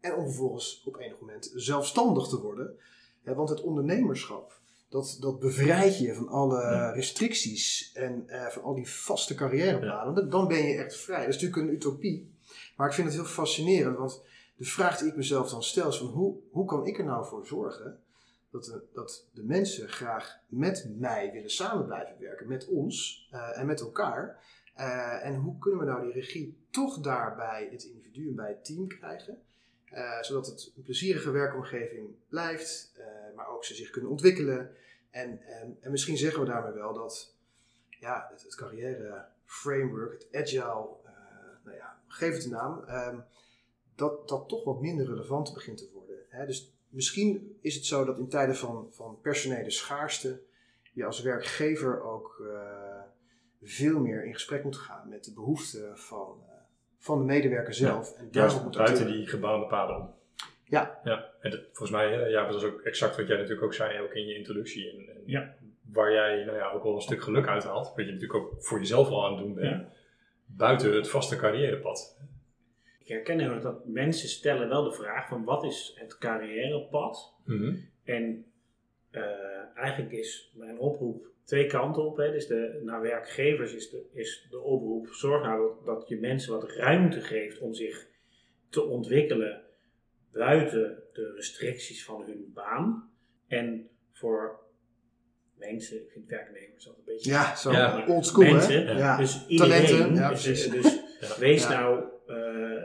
En 0.00 0.14
om 0.14 0.24
vervolgens 0.24 0.82
op 0.86 0.96
enig 0.96 1.20
moment 1.20 1.52
zelfstandig 1.54 2.28
te 2.28 2.40
worden. 2.40 2.78
Hè, 3.22 3.34
want 3.34 3.48
het 3.48 3.60
ondernemerschap, 3.60 4.60
dat, 4.88 5.16
dat 5.20 5.40
bevrijdt 5.40 5.98
je 5.98 6.14
van 6.14 6.28
alle 6.28 6.60
Ja. 6.60 6.90
restricties 6.90 7.90
en 7.94 8.28
eh, 8.28 8.46
van 8.46 8.62
al 8.62 8.74
die 8.74 8.88
vaste 8.90 9.34
carrièrepaden. 9.34 10.14
Dan- 10.14 10.28
Dan 10.28 10.48
ben 10.48 10.62
je 10.68 10.76
echt 10.76 10.96
vrij. 10.96 11.24
Dat 11.24 11.34
is 11.34 11.40
natuurlijk 11.42 11.68
een 11.68 11.74
utopie. 11.74 12.34
Maar 12.76 12.88
ik 12.88 12.94
vind 12.94 13.06
het 13.06 13.16
heel 13.16 13.26
fascinerend, 13.26 13.96
want 13.96 14.22
de 14.56 14.64
vraag 14.64 14.98
die 14.98 15.08
ik 15.08 15.16
mezelf 15.16 15.50
dan 15.50 15.62
stel 15.62 15.88
is 15.88 15.98
van 15.98 16.06
hoe, 16.06 16.36
hoe 16.50 16.64
kan 16.66 16.86
ik 16.86 16.98
er 16.98 17.04
nou 17.04 17.26
voor 17.26 17.46
zorgen 17.46 18.00
dat 18.50 18.64
de, 18.64 18.82
dat 18.92 19.26
de 19.32 19.42
mensen 19.42 19.88
graag 19.88 20.36
met 20.48 20.88
mij 20.98 21.30
willen 21.32 21.50
samen 21.50 21.86
blijven 21.86 22.16
werken, 22.20 22.48
met 22.48 22.66
ons 22.68 23.28
eh, 23.30 23.58
en 23.58 23.66
met 23.66 23.80
elkaar. 23.80 24.44
Eh, 24.74 25.24
en 25.26 25.34
hoe 25.34 25.58
kunnen 25.58 25.80
we 25.80 25.86
nou 25.86 26.02
die 26.04 26.12
regie 26.12 26.58
toch 26.70 27.00
daar 27.00 27.36
bij 27.36 27.68
het 27.72 27.82
individu 27.84 28.28
en 28.28 28.34
bij 28.34 28.48
het 28.48 28.64
team 28.64 28.86
krijgen, 28.88 29.38
eh, 29.90 30.22
zodat 30.22 30.46
het 30.46 30.72
een 30.76 30.82
plezierige 30.82 31.30
werkomgeving 31.30 32.08
blijft, 32.28 32.92
eh, 32.96 33.06
maar 33.36 33.48
ook 33.48 33.64
ze 33.64 33.74
zich 33.74 33.90
kunnen 33.90 34.10
ontwikkelen. 34.10 34.74
En, 35.10 35.42
en, 35.42 35.76
en 35.80 35.90
misschien 35.90 36.16
zeggen 36.16 36.40
we 36.40 36.46
daarmee 36.46 36.72
wel 36.72 36.92
dat 36.92 37.34
ja, 38.00 38.30
het, 38.32 38.54
carrière 38.54 39.24
framework, 39.44 40.12
het 40.12 40.42
agile, 40.42 40.88
eh, 41.04 41.12
nou 41.64 41.76
ja, 41.76 41.98
geef 42.06 42.34
het 42.34 42.44
een 42.44 42.50
naam, 42.50 42.84
ehm, 42.84 43.18
dat 43.94 44.28
dat 44.28 44.48
toch 44.48 44.64
wat 44.64 44.80
minder 44.80 45.06
relevant 45.06 45.54
begint 45.54 45.78
te 45.78 45.90
worden. 45.92 46.16
Hè? 46.28 46.46
Dus 46.46 46.72
misschien 46.88 47.58
is 47.60 47.74
het 47.74 47.84
zo 47.84 48.04
dat 48.04 48.18
in 48.18 48.28
tijden 48.28 48.56
van, 48.56 48.88
van 48.92 49.20
personele 49.20 49.70
schaarste 49.70 50.40
je 50.92 51.04
als 51.04 51.22
werkgever 51.22 52.02
ook 52.02 52.42
veel 53.62 54.00
meer 54.00 54.24
in 54.24 54.32
gesprek 54.32 54.64
moet 54.64 54.76
gaan 54.76 55.08
met 55.08 55.24
de 55.24 55.32
behoeften 55.32 55.98
van, 55.98 56.42
van 56.98 57.18
de 57.18 57.24
medewerker 57.24 57.74
zelf. 57.74 58.16
En 58.18 58.28
Juist 58.30 58.62
moet 58.62 58.76
buiten 58.76 58.94
acteren. 58.96 59.18
die 59.20 59.26
gebaande 59.30 59.66
paden 59.66 59.96
om. 59.96 60.14
Ja. 60.64 61.00
ja. 61.04 61.30
En 61.40 61.50
dat, 61.50 61.60
volgens 61.60 61.90
mij, 61.90 62.12
hè, 62.12 62.26
ja, 62.26 62.46
dat 62.46 62.62
is 62.62 62.68
ook 62.68 62.80
exact 62.80 63.16
wat 63.16 63.26
jij 63.26 63.36
natuurlijk 63.36 63.64
ook 63.64 63.74
zei, 63.74 64.00
ook 64.00 64.12
in 64.14 64.26
je 64.26 64.34
introductie. 64.36 64.90
En, 64.90 64.96
en 65.08 65.22
Ja. 65.26 65.54
waar 65.92 66.12
jij 66.12 66.44
nou 66.44 66.56
ja, 66.56 66.70
ook 66.70 66.82
wel 66.82 66.94
een 66.94 67.00
stuk 67.00 67.22
geluk 67.22 67.46
uit 67.46 67.64
haalt. 67.64 67.86
Wat 67.96 68.06
je 68.06 68.12
natuurlijk 68.12 68.34
ook 68.34 68.54
voor 68.58 68.78
jezelf 68.78 69.08
al 69.08 69.24
aan 69.24 69.32
het 69.36 69.42
doen 69.44 69.54
bent. 69.54 69.66
Ja. 69.70 69.88
Buiten 70.46 70.92
het 70.94 71.08
vaste 71.08 71.36
carrièrepad. 71.36 72.18
Ik 72.98 73.08
herken 73.08 73.38
heel 73.38 73.50
erg 73.50 73.62
dat 73.62 73.86
mensen 73.86 74.28
stellen 74.28 74.68
wel 74.68 74.84
de 74.84 74.92
vraag 74.92 75.28
van 75.28 75.44
wat 75.44 75.64
is 75.64 75.92
het 75.98 76.18
carrièrepad? 76.18 77.34
Mhm. 77.44 77.74
En 78.04 78.44
eh, 79.10 79.22
eigenlijk 79.76 80.12
is 80.12 80.52
mijn 80.54 80.78
oproep 80.78 81.26
twee 81.46 81.66
kanten 81.66 82.04
op. 82.04 82.16
Hè. 82.16 82.32
Dus 82.32 82.46
de, 82.46 82.80
naar 82.84 83.00
werkgevers 83.00 83.74
is 83.74 83.90
de, 83.90 84.02
is 84.12 84.46
de 84.50 84.60
oproep: 84.60 85.08
zorg 85.08 85.42
nou 85.42 85.60
dat, 85.60 85.84
dat 85.86 86.08
je 86.08 86.16
mensen 86.20 86.52
wat 86.52 86.70
ruimte 86.70 87.20
geeft 87.20 87.58
om 87.58 87.74
zich 87.74 88.06
te 88.70 88.82
ontwikkelen 88.82 89.62
buiten 90.32 91.02
de 91.12 91.32
restricties 91.34 92.04
van 92.04 92.24
hun 92.26 92.50
baan. 92.54 93.10
En 93.48 93.88
voor 94.12 94.60
mensen, 95.54 95.96
ik 95.96 96.10
vind 96.10 96.28
werknemers 96.28 96.88
altijd 96.88 97.06
een 97.06 97.12
beetje. 97.14 97.30
Ja, 97.30 97.56
zo 97.56 97.72
Ja. 97.72 98.04
old 98.06 98.26
school, 98.26 98.50
Mensen, 98.50 98.86
hè? 98.86 98.98
Ja. 98.98 99.16
Dus 99.16 99.46
iedereen, 99.46 99.86
Talenten, 99.86 100.14
ja, 100.14 100.28
dus, 100.28 100.42
precies. 100.42 100.70
dus 100.70 101.00
Ja. 101.20 101.38
wees 101.38 101.62
Ja. 101.62 101.68
nou 101.80 102.04
eh, 102.26 102.82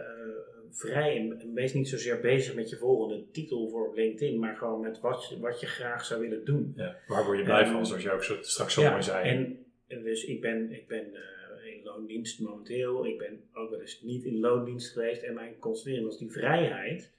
vrij 0.71 1.17
en, 1.17 1.53
wees 1.53 1.73
niet 1.73 1.89
zozeer 1.89 2.19
bezig 2.19 2.55
met 2.55 2.69
je 2.69 2.77
volgende 2.77 3.31
titel 3.31 3.69
voor 3.69 3.91
LinkedIn, 3.95 4.39
maar 4.39 4.55
gewoon 4.55 4.81
met 4.81 4.99
wat 4.99 5.27
je, 5.29 5.39
wat 5.39 5.59
je 5.59 5.65
graag 5.65 6.05
zou 6.05 6.21
willen 6.21 6.45
doen. 6.45 6.73
Ja. 6.75 6.97
Waar 7.07 7.25
word 7.25 7.37
je 7.37 7.43
blij 7.43 7.61
Ehm, 7.63 7.71
van, 7.71 7.85
zoals 7.85 8.03
je 8.03 8.11
ook 8.11 8.23
zo, 8.23 8.37
straks 8.41 8.73
zo 8.73 8.81
Ja, 8.81 8.89
mooi 8.91 9.03
zei. 9.03 9.29
En, 9.29 9.65
en 9.87 10.03
dus 10.03 10.23
ik 10.23 10.41
ben, 10.41 10.71
ik 10.71 10.87
ben 10.87 11.13
eh, 11.15 11.73
in 11.75 11.83
loondienst 11.83 12.39
momenteel, 12.39 13.05
ik 13.05 13.17
ben 13.17 13.41
ook 13.53 13.69
wel 13.69 13.81
eens 13.81 14.01
niet 14.01 14.23
in 14.23 14.39
loondienst 14.39 14.91
geweest 14.91 15.21
en 15.21 15.33
mijn 15.33 15.57
constatering 15.59 16.05
was 16.05 16.17
die 16.17 16.31
vrijheid, 16.31 17.11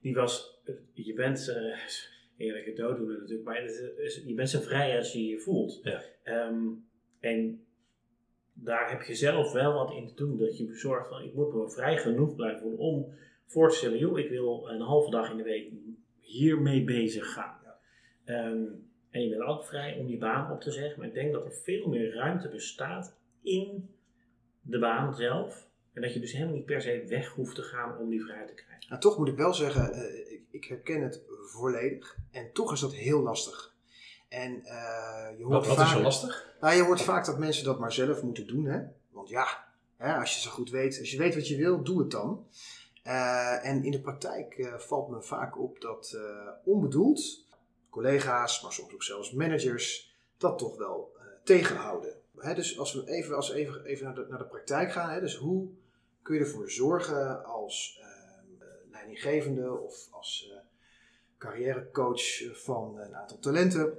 die 0.00 0.14
was, 0.14 0.60
je 0.92 1.14
bent, 1.14 1.48
eh 1.48 1.78
eerlijke 2.46 2.72
dooddoener 2.72 3.18
natuurlijk, 3.18 3.44
maar 3.48 3.62
het 3.62 3.92
is- 3.96 4.22
je 4.26 4.34
bent 4.34 4.50
zo 4.50 4.60
vrij 4.60 4.96
als 4.96 5.12
je 5.12 5.26
je 5.26 5.38
voelt. 5.38 5.80
Ja. 5.82 6.02
Ehm, 6.22 6.62
en 7.20 7.64
daar 8.54 8.90
heb 8.90 9.02
je 9.02 9.14
zelf 9.14 9.52
wel 9.52 9.72
wat 9.72 9.92
in 9.92 10.06
te 10.06 10.14
doen, 10.14 10.38
dat 10.38 10.58
je 10.58 10.64
bezorgt 10.64 11.08
van 11.08 11.22
ik 11.22 11.34
moet 11.34 11.54
me 11.54 11.70
vrij 11.70 11.98
genoeg 11.98 12.34
blijven 12.34 12.60
voelen 12.60 12.78
om 12.78 13.12
voor 13.46 13.70
te 13.70 13.76
stellen, 13.76 13.98
joh, 13.98 14.18
ik 14.18 14.30
wil 14.30 14.68
een 14.68 14.80
halve 14.80 15.10
dag 15.10 15.30
in 15.30 15.36
de 15.36 15.42
week 15.42 15.72
hiermee 16.20 16.84
bezig 16.84 17.32
gaan. 17.32 17.58
Ja. 17.62 17.78
Ehm, 18.24 18.62
en 19.10 19.22
je 19.22 19.28
bent 19.28 19.42
ook 19.42 19.64
vrij 19.64 19.96
om 19.98 20.06
die 20.06 20.18
baan 20.18 20.52
op 20.52 20.60
te 20.60 20.70
zeggen, 20.70 20.98
maar 20.98 21.08
ik 21.08 21.14
denk 21.14 21.32
dat 21.32 21.44
er 21.44 21.52
veel 21.52 21.88
meer 21.88 22.14
ruimte 22.14 22.48
bestaat 22.48 23.16
in 23.42 23.88
de 24.60 24.78
baan 24.78 25.14
zelf. 25.14 25.68
En 25.92 26.02
dat 26.02 26.14
je 26.14 26.20
dus 26.20 26.32
helemaal 26.32 26.54
niet 26.54 26.64
per 26.64 26.82
se 26.82 27.04
weg 27.08 27.28
hoeft 27.28 27.54
te 27.54 27.62
gaan 27.62 27.98
om 27.98 28.08
die 28.08 28.22
vrijheid 28.22 28.48
te 28.48 28.54
krijgen. 28.54 28.88
Nou, 28.88 29.00
toch 29.00 29.18
moet 29.18 29.28
ik 29.28 29.36
wel 29.36 29.54
zeggen, 29.54 29.92
eh, 29.92 30.32
ik, 30.32 30.42
ik 30.50 30.64
herken 30.64 31.02
het 31.02 31.22
volledig. 31.46 32.16
En 32.30 32.52
toch 32.52 32.72
is 32.72 32.80
dat 32.80 32.94
heel 32.94 33.22
lastig. 33.22 33.73
En 34.34 34.64
eh, 34.64 35.38
je 35.38 35.44
hoort 35.44 35.66
wat 35.66 35.76
vaak, 35.76 35.86
is 35.86 35.92
zo 35.92 36.00
lastig? 36.00 36.54
Nou, 36.60 36.74
je 36.74 36.82
hoort 36.82 37.02
vaak 37.02 37.26
dat 37.26 37.38
mensen 37.38 37.64
dat 37.64 37.78
maar 37.78 37.92
zelf 37.92 38.22
moeten 38.22 38.46
doen, 38.46 38.64
hè? 38.64 38.80
Want 39.10 39.28
ja, 39.28 39.66
hè, 39.96 40.14
als 40.14 40.34
je 40.34 40.40
zo 40.40 40.50
goed 40.50 40.70
weet, 40.70 40.98
als 40.98 41.10
je 41.10 41.18
weet 41.18 41.34
wat 41.34 41.48
je 41.48 41.56
wil, 41.56 41.82
doe 41.82 41.98
het 41.98 42.10
dan. 42.10 42.46
Eh, 43.02 43.66
en 43.66 43.84
in 43.84 43.90
de 43.90 44.00
praktijk 44.00 44.54
eh, 44.54 44.74
valt 44.78 45.08
me 45.08 45.22
vaak 45.22 45.58
op 45.58 45.80
dat 45.80 46.18
onbedoeld 46.64 47.44
collega's, 47.90 48.62
maar 48.62 48.72
soms 48.72 48.94
ook 48.94 49.02
zelfs 49.02 49.32
managers, 49.32 50.14
dat 50.36 50.58
toch 50.58 50.76
wel 50.76 51.16
tegenhouden. 51.44 52.14
Hè, 52.36 52.54
dus 52.54 52.78
als 52.78 52.94
we 52.94 53.08
even, 53.10 53.36
als 53.36 53.48
we 53.48 53.54
even, 53.54 53.84
even 53.84 54.04
naar, 54.04 54.14
de, 54.14 54.26
naar 54.28 54.38
de 54.38 54.44
praktijk 54.44 54.92
gaan, 54.92 55.10
hè, 55.10 55.20
dus 55.20 55.36
hoe 55.36 55.68
kun 56.22 56.34
je 56.34 56.40
ervoor 56.40 56.70
zorgen 56.70 57.44
als 57.44 58.00
leidinggevende 58.90 59.78
of 59.80 60.08
als 60.10 60.52
carrièrecoach 61.38 62.42
van 62.52 62.98
een 62.98 63.16
aantal 63.16 63.38
talenten, 63.38 63.98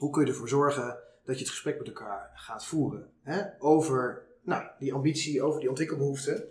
hoe 0.00 0.10
kun 0.10 0.24
je 0.24 0.28
ervoor 0.30 0.48
zorgen 0.48 0.98
dat 1.24 1.34
je 1.34 1.40
het 1.44 1.50
gesprek 1.50 1.78
met 1.78 1.86
elkaar 1.86 2.30
gaat 2.34 2.64
voeren 2.64 3.10
hè, 3.22 3.42
over 3.58 4.22
nou, 4.42 4.64
die 4.78 4.92
ambitie, 4.92 5.42
over 5.42 5.60
die 5.60 5.68
ontwikkelbehoeften. 5.68 6.44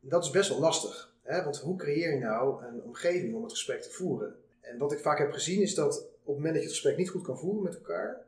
Dat 0.00 0.24
is 0.24 0.30
best 0.30 0.48
wel 0.48 0.60
lastig, 0.60 1.14
hè, 1.22 1.44
want 1.44 1.58
hoe 1.58 1.76
creëer 1.76 2.12
je 2.12 2.18
nou 2.18 2.64
een 2.64 2.82
omgeving 2.82 3.34
om 3.34 3.42
het 3.42 3.52
gesprek 3.52 3.82
te 3.82 3.90
voeren? 3.90 4.34
En 4.60 4.78
wat 4.78 4.92
ik 4.92 4.98
vaak 4.98 5.18
heb 5.18 5.32
gezien 5.32 5.60
is 5.62 5.74
dat 5.74 5.98
op 6.00 6.26
het 6.26 6.34
moment 6.36 6.44
dat 6.54 6.62
je 6.62 6.68
het 6.68 6.78
gesprek 6.78 6.96
niet 6.96 7.10
goed 7.10 7.22
kan 7.22 7.38
voeren 7.38 7.62
met 7.62 7.74
elkaar, 7.74 8.24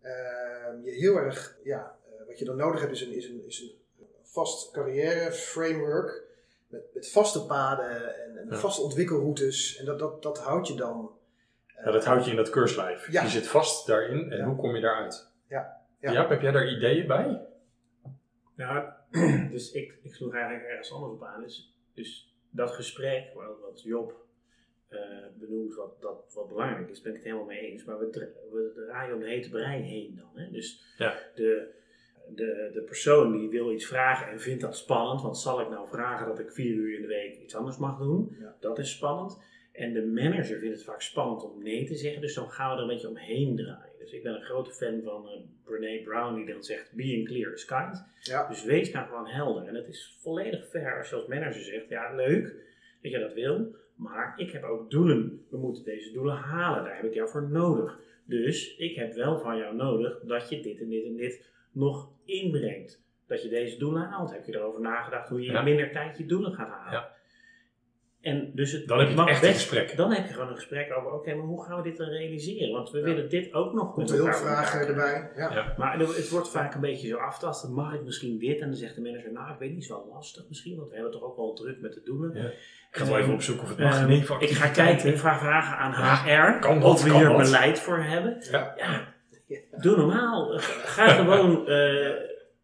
ehm, 0.00 0.82
je 0.84 0.90
heel 0.90 1.16
erg, 1.16 1.58
ja, 1.64 1.96
eh, 2.04 2.26
wat 2.26 2.38
je 2.38 2.44
dan 2.44 2.56
nodig 2.56 2.80
hebt 2.80 2.92
is 2.92 3.00
een, 3.00 3.12
is 3.12 3.28
een, 3.28 3.42
is 3.46 3.60
een 3.60 4.06
vast 4.22 4.70
carrière 4.70 5.32
framework 5.32 6.22
met, 6.68 6.82
met 6.94 7.10
vaste 7.10 7.46
paden 7.46 8.24
en, 8.24 8.38
en 8.38 8.46
Ja. 8.50 8.56
vaste 8.56 8.82
ontwikkelroutes. 8.82 9.76
En 9.76 9.84
dat, 9.84 9.98
dat, 9.98 10.22
dat 10.22 10.38
houdt 10.38 10.68
je 10.68 10.74
dan. 10.74 11.10
Ja, 11.84 11.90
dat 11.90 12.04
houdt 12.04 12.24
je 12.24 12.30
in 12.30 12.36
dat 12.36 12.50
keurslijf. 12.50 13.10
Ja. 13.12 13.22
Je 13.22 13.28
zit 13.28 13.46
vast 13.48 13.86
daarin 13.86 14.30
en 14.32 14.38
Ja. 14.38 14.44
hoe 14.44 14.56
kom 14.56 14.74
je 14.74 14.80
daaruit? 14.80 15.32
Ja. 15.48 15.84
Ja. 16.00 16.12
Jaap, 16.12 16.28
heb 16.28 16.40
jij 16.40 16.52
daar 16.52 16.68
ideeën 16.68 17.06
bij? 17.06 17.40
Nou, 18.56 18.88
dus 19.50 19.72
ik, 19.72 19.98
ik 20.02 20.14
sloeg 20.14 20.34
eigenlijk 20.34 20.64
ergens 20.64 20.92
anders 20.92 21.12
op 21.12 21.22
aan. 21.24 21.40
Dus, 21.42 21.74
dus 21.94 22.36
dat 22.50 22.70
gesprek, 22.70 23.34
wat, 23.34 23.60
wat 23.60 23.82
Job 23.82 24.24
eh, 24.88 24.98
benoemt, 25.38 25.74
wat, 25.74 26.00
dat, 26.00 26.32
wat 26.34 26.48
belangrijk 26.48 26.88
is, 26.90 27.00
ben 27.00 27.10
ik 27.12 27.16
het 27.16 27.26
helemaal 27.26 27.46
mee 27.46 27.60
eens. 27.70 27.84
Maar 27.84 27.98
we, 27.98 28.10
dra- 28.10 28.50
we 28.52 28.72
draaien 28.86 29.14
om 29.14 29.20
de 29.20 29.28
hete 29.28 29.50
brein 29.50 29.82
heen 29.82 30.14
dan. 30.16 30.30
Hè? 30.42 30.50
Dus 30.50 30.94
Ja. 30.98 31.14
de, 31.34 31.74
de, 32.34 32.70
de 32.74 32.82
persoon 32.86 33.32
die 33.38 33.48
wil 33.48 33.72
iets 33.72 33.86
vragen 33.86 34.30
en 34.32 34.40
vindt 34.40 34.60
dat 34.62 34.76
spannend, 34.76 35.22
want 35.22 35.38
zal 35.38 35.60
ik 35.60 35.68
nou 35.68 35.88
vragen 35.88 36.26
dat 36.26 36.38
ik 36.38 36.50
vier 36.50 36.74
uur 36.74 36.94
in 36.94 37.00
de 37.02 37.06
week 37.08 37.36
iets 37.36 37.56
anders 37.56 37.76
mag 37.76 37.98
doen? 37.98 38.36
Ja. 38.40 38.56
Dat 38.60 38.78
is 38.78 38.90
spannend. 38.90 39.38
En 39.76 39.92
de 39.92 40.06
manager 40.06 40.58
vindt 40.58 40.74
het 40.76 40.84
vaak 40.84 41.00
spannend 41.00 41.44
om 41.44 41.62
nee 41.62 41.84
te 41.86 41.94
zeggen, 41.94 42.20
dus 42.20 42.34
dan 42.34 42.50
gaan 42.50 42.70
we 42.70 42.76
er 42.76 42.82
een 42.82 42.88
beetje 42.88 43.08
omheen 43.08 43.56
draaien. 43.56 43.98
Dus 43.98 44.12
ik 44.12 44.22
ben 44.22 44.34
een 44.34 44.42
grote 44.44 44.70
fan 44.72 45.00
van 45.04 45.28
eh 45.28 45.40
Brene 45.64 46.02
Brown, 46.02 46.34
die 46.34 46.46
dan 46.52 46.62
zegt: 46.64 46.92
Being 46.94 47.26
clear 47.26 47.52
is 47.52 47.64
kind. 47.64 48.04
Ja. 48.20 48.48
Dus 48.48 48.64
wees 48.64 48.92
nou 48.92 49.06
gewoon 49.06 49.26
helder. 49.26 49.66
En 49.66 49.74
het 49.74 49.88
is 49.88 50.16
volledig 50.20 50.68
fair 50.68 50.98
als 50.98 51.08
je 51.08 51.14
als 51.16 51.26
manager 51.26 51.62
zegt: 51.62 51.88
Ja, 51.88 52.14
leuk 52.14 52.44
dat 53.02 53.12
je 53.12 53.18
dat 53.18 53.34
wil, 53.34 53.74
maar 53.96 54.34
ik 54.36 54.50
heb 54.50 54.62
ook 54.62 54.90
doelen. 54.90 55.46
We 55.50 55.56
moeten 55.58 55.84
deze 55.84 56.12
doelen 56.12 56.36
halen, 56.36 56.84
daar 56.84 56.96
heb 56.96 57.04
ik 57.04 57.14
jou 57.14 57.28
voor 57.28 57.48
nodig. 57.50 57.98
Dus 58.24 58.76
ik 58.76 58.94
heb 58.96 59.12
wel 59.14 59.38
van 59.38 59.56
jou 59.56 59.74
nodig 59.76 60.20
dat 60.20 60.48
je 60.48 60.60
dit 60.60 60.80
en 60.80 60.88
dit 60.88 61.04
en 61.04 61.16
dit 61.16 61.50
nog 61.72 62.10
inbrengt. 62.24 63.04
Dat 63.26 63.42
je 63.42 63.48
deze 63.48 63.78
doelen 63.78 64.02
haalt. 64.02 64.32
Heb 64.32 64.44
je 64.44 64.54
erover 64.54 64.80
nagedacht 64.80 65.28
hoe 65.28 65.40
je 65.42 65.50
Ja. 65.50 65.58
in 65.58 65.64
minder 65.64 65.90
tijd 65.92 66.18
je 66.18 66.26
doelen 66.26 66.52
gaat 66.52 66.68
halen? 66.68 66.92
Ja. 66.92 67.15
En 68.20 68.50
dus 68.54 68.72
het, 68.72 68.88
Dan 68.88 68.98
heb 68.98 69.08
je 69.08 69.20
het 69.20 69.40
best- 69.40 69.52
gesprek. 69.52 69.96
Dan 69.96 70.12
heb 70.12 70.26
je 70.26 70.32
gewoon 70.32 70.48
een 70.48 70.54
gesprek 70.54 70.96
over: 70.96 71.12
oké, 71.12 71.34
maar 71.34 71.46
hoe 71.46 71.64
gaan 71.64 71.76
we 71.76 71.82
dit 71.82 71.96
dan 71.96 72.08
realiseren? 72.08 72.72
Want 72.72 72.90
we 72.90 73.00
willen 73.00 73.28
dit 73.28 73.52
ook 73.54 73.72
nog 73.72 73.94
Komt 73.94 73.96
met 73.96 74.18
er 74.18 74.24
elkaar 74.26 74.34
hulpvragen 74.40 74.78
voor 74.80 74.88
elkaar 74.88 75.06
erbij. 75.06 75.30
Ja. 75.42 75.52
Ja. 75.54 75.74
maar 75.76 75.98
het 75.98 76.28
wordt 76.28 76.50
vaak 76.50 76.74
een 76.74 76.80
beetje 76.80 77.08
zo 77.08 77.16
aftasten. 77.16 77.72
Mag 77.72 77.94
ik 77.94 78.02
misschien 78.02 78.38
dit? 78.38 78.60
En 78.60 78.66
dan 78.68 78.76
zegt 78.76 78.94
de 78.94 79.00
manager, 79.00 79.32
nou 79.32 79.52
ik 79.52 79.58
weet 79.58 79.70
niet, 79.70 79.82
is 79.82 79.88
wel 79.88 80.08
lastig 80.12 80.44
misschien. 80.48 80.76
Want 80.76 80.88
we 80.88 80.94
hebben 80.94 81.12
toch 81.12 81.22
ook 81.22 81.36
wel 81.36 81.52
druk 81.54 81.80
met 81.80 81.92
de 81.92 82.02
doelen. 82.04 82.34
Ja. 82.34 82.42
Ik 82.44 82.56
ga 82.90 83.00
het 83.00 83.08
wel 83.08 83.18
even 83.18 83.32
opzoeken 83.32 83.62
of 83.64 83.68
het 83.68 83.78
mag. 83.78 83.98
Ehm, 83.98 84.08
nee, 84.08 84.18
ik 84.38 84.50
ga 84.50 84.68
kijken, 84.68 85.08
ik 85.08 85.18
vraag 85.18 85.38
vragen 85.38 85.76
aan 85.76 85.92
HR. 85.92 86.58
kan 86.60 86.80
dat, 86.80 86.90
of 86.90 87.02
we 87.02 87.08
kan 87.08 87.18
hier 87.18 87.28
dat. 87.28 87.36
beleid 87.36 87.78
voor 87.78 87.98
hebben. 88.02 88.36
Ja. 88.50 88.74
Ja, 88.76 89.14
doe 89.80 89.96
normaal. 89.96 90.58
Ga 90.58 91.08
gewoon, 91.08 91.68
eh, 91.68 92.10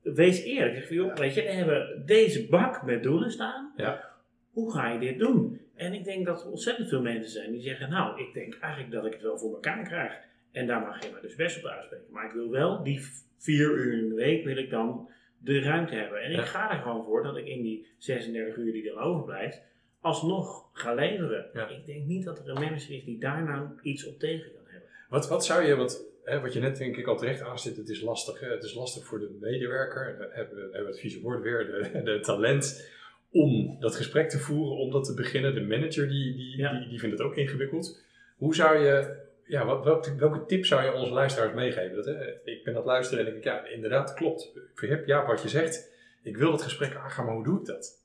wees 0.03 0.43
eerlijk. 0.43 0.75
Zeg 0.75 0.87
van, 0.87 0.97
joh, 0.97 1.17
weet 1.17 1.35
je, 1.35 1.43
we 1.43 1.49
hebben 1.51 2.03
deze 2.07 2.49
bak 2.49 2.83
met 2.85 3.03
doelen 3.03 3.31
staan. 3.31 3.73
Ja. 3.77 4.11
Hoe 4.53 4.73
ga 4.73 4.93
je 4.93 4.99
dit 4.99 5.19
doen? 5.19 5.61
En 5.75 5.93
ik 5.93 6.05
denk 6.05 6.27
dat 6.27 6.43
er 6.43 6.51
ontzettend 6.51 6.89
veel 6.89 7.03
mensen 7.03 7.31
zijn 7.31 7.53
die 7.53 7.61
zeggen, 7.63 7.91
nou, 7.91 8.21
ik 8.21 8.35
denk 8.35 8.59
eigenlijk 8.61 8.93
dat 8.93 9.05
ik 9.07 9.13
het 9.13 9.23
wel 9.23 9.39
voor 9.39 9.53
elkaar 9.55 9.85
krijg. 9.85 10.13
En 10.53 10.67
daar 10.67 10.81
mag 10.81 11.03
je 11.05 11.11
me 11.15 11.21
dus 11.21 11.35
best 11.35 11.59
op 11.59 11.71
aanspreken. 11.71 12.07
Maar 12.11 12.27
ik 12.27 12.33
wil 12.33 12.51
wel 12.51 12.83
die 12.83 13.01
vier 13.39 13.71
uur 13.71 14.03
in 14.03 14.09
de 14.09 14.15
week, 14.15 14.45
wil 14.45 14.57
ik 14.57 14.71
dan 14.71 15.09
de 15.39 15.61
ruimte 15.61 15.95
hebben. 15.95 16.23
En 16.23 16.31
Ja. 16.31 16.41
ik 16.41 16.47
ga 16.47 16.73
er 16.73 16.83
gewoon 16.83 17.05
voor 17.05 17.23
dat 17.23 17.37
ik 17.37 17.47
in 17.47 17.63
die 17.63 17.87
36 17.99 18.57
uur 18.57 18.73
die 18.73 18.85
dan 18.85 18.99
overblijft, 18.99 19.63
alsnog 20.01 20.69
ga 20.73 20.95
leveren. 20.95 21.47
Ja. 21.53 21.69
Ik 21.69 21.87
denk 21.87 22.05
niet 22.07 22.25
dat 22.25 22.39
er 22.39 22.49
een 22.49 22.55
manager 22.55 22.91
is 22.97 23.05
die 23.05 23.19
daar 23.19 23.43
nou 23.43 23.69
iets 23.83 24.07
op 24.07 24.19
tegen 24.19 24.53
kan 24.53 24.63
hebben. 24.67 24.89
Wat, 25.09 25.29
wat 25.29 25.45
zou 25.45 25.65
je, 25.65 25.75
wat, 25.77 26.05
hè, 26.25 26.41
wat 26.41 26.53
je 26.53 26.61
net 26.61 26.77
denk 26.77 26.97
ik 26.97 27.07
al 27.07 27.17
terecht 27.17 27.41
aanzet, 27.43 27.77
het 27.77 27.89
is 27.89 28.01
lastig. 28.01 28.41
Hè? 28.41 28.51
Het 28.51 28.65
is 28.65 28.75
lastig 28.75 29.05
voor 29.05 29.19
de 29.19 29.37
medewerker, 29.41 30.19
we 30.19 30.29
hebben, 30.31 30.57
we 30.57 30.63
hebben 30.63 30.87
het 30.93 31.01
vieze 31.01 31.21
woord 31.21 31.43
weer, 31.43 31.67
de, 31.67 32.03
de 32.03 32.21
talent, 32.21 32.91
om 33.33 33.81
dat 33.81 33.97
gesprek 33.97 34.29
te 34.29 34.39
voeren, 34.39 34.77
om 34.77 34.91
dat 34.91 35.05
te 35.05 35.15
beginnen. 35.15 35.55
De 35.55 35.61
manager 35.67 36.09
die, 36.09 36.35
die, 36.35 36.57
Ja. 36.57 36.79
die, 36.79 36.89
die 36.89 36.99
vindt 36.99 37.19
het 37.19 37.27
ook 37.27 37.37
ingewikkeld. 37.37 38.05
Hoe 38.37 38.55
zou 38.55 38.79
je, 38.79 39.21
ja, 39.45 39.65
wat, 39.65 39.85
welke, 39.85 40.17
welke 40.17 40.45
tip 40.47 40.65
zou 40.67 40.83
je 40.85 40.93
onze 40.93 41.12
luisteraars 41.12 41.55
meegeven? 41.55 41.97
Dat, 41.97 42.05
hè, 42.05 42.45
ik 42.45 42.65
ben 42.65 42.75
het 42.75 42.85
luisteren 42.85 43.27
en 43.27 43.35
ik 43.35 43.43
denk, 43.43 43.57
ja, 43.57 43.67
inderdaad, 43.67 44.15
klopt. 44.15 44.53
Ik 44.55 44.79
verhip 44.79 45.07
ja 45.07 45.27
wat 45.27 45.43
je 45.43 45.49
zegt. 45.49 45.91
Ik 46.23 46.37
wil 46.37 46.51
dat 46.51 46.62
gesprek 46.62 46.95
aangaan, 46.95 47.25
maar 47.25 47.35
hoe 47.35 47.45
doe 47.45 47.61
ik 47.61 47.67
dat? 47.67 48.01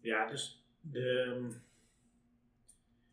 Ja, 0.00 0.26
dus 0.30 0.66
de. 0.80 1.64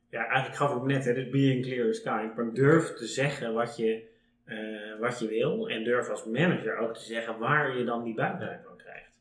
Ja, 0.10 0.25
eigenlijk 0.25 0.56
gaf 0.56 0.75
ik 0.75 0.84
net, 0.84 1.06
hè, 1.06 1.30
being 1.30 1.63
clear 1.66 1.88
is 1.88 2.02
kind. 2.02 2.36
Maar 2.36 2.54
durf 2.54 2.94
te 2.94 3.06
zeggen 3.06 3.54
wat 3.54 3.78
je, 3.78 4.10
eh, 4.46 5.00
wat 5.00 5.20
je 5.20 5.28
wil. 5.28 5.70
En 5.70 5.84
durf 5.84 6.10
als 6.10 6.25
manager 6.25 6.78
ook 6.78 6.94
te 6.94 7.04
zeggen 7.04 7.40
waar 7.40 7.78
je 7.78 7.84
dan 7.84 8.04
die 8.04 8.13
buitenruimte 8.16 8.68
van 8.68 8.78
krijgt. 8.78 9.12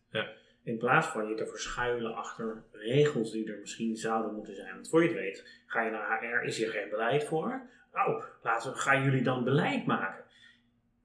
In 0.64 0.78
plaats 0.78 1.06
van 1.06 1.28
je 1.28 1.34
te 1.34 1.46
verschuilen 1.46 2.14
achter 2.14 2.62
regels 2.72 3.30
die 3.32 3.52
er 3.52 3.58
misschien 3.60 3.96
zouden 3.96 4.34
moeten 4.34 4.54
zijn. 4.54 4.74
Want 4.74 4.88
voor 4.88 5.02
je 5.02 5.08
het 5.08 5.16
weet, 5.16 5.62
ga 5.66 5.82
je 5.82 5.90
naar 5.90 6.18
HR, 6.20 6.46
is 6.46 6.58
hier 6.58 6.68
geen 6.70 6.90
beleid 6.90 7.24
voor. 7.24 7.62
Nou, 7.92 8.22
laten 8.42 8.72
we, 8.72 8.78
gaan 8.78 9.02
jullie 9.02 9.22
dan 9.22 9.44
beleid 9.44 9.86
maken? 9.86 10.24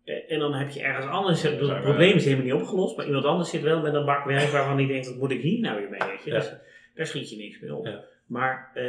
Eh, 0.04 0.32
En 0.32 0.40
dan 0.40 0.54
heb 0.54 0.70
je 0.70 0.82
ergens 0.82 1.06
anders, 1.06 1.42
het 1.42 1.58
probleem 1.82 2.16
is 2.16 2.24
helemaal 2.26 2.46
niet 2.46 2.54
opgelost, 2.54 2.98
maar 2.98 3.06
iemand 3.06 3.26
anders 3.26 3.50
zit 3.50 3.62
wel 3.62 3.82
met 3.82 3.94
een 3.94 4.06
bak 4.06 4.26
werk 4.26 4.50
waarvan 4.52 4.78
die 4.78 4.88
denkt, 4.88 5.08
wat 5.08 5.18
moet 5.18 5.32
ik 5.32 5.42
hier 5.42 5.60
nou 5.60 5.80
weer 5.80 5.90
mee? 5.90 6.10
Weet 6.10 6.24
je? 6.24 6.32
Ja. 6.32 6.38
Dus, 6.38 6.54
daar 6.96 7.06
schiet 7.06 7.30
je 7.30 7.38
niks 7.38 7.60
mee 7.60 7.76
op. 7.76 7.86
Ja. 7.86 8.04
Maar 8.26 8.72
eh, 8.74 8.84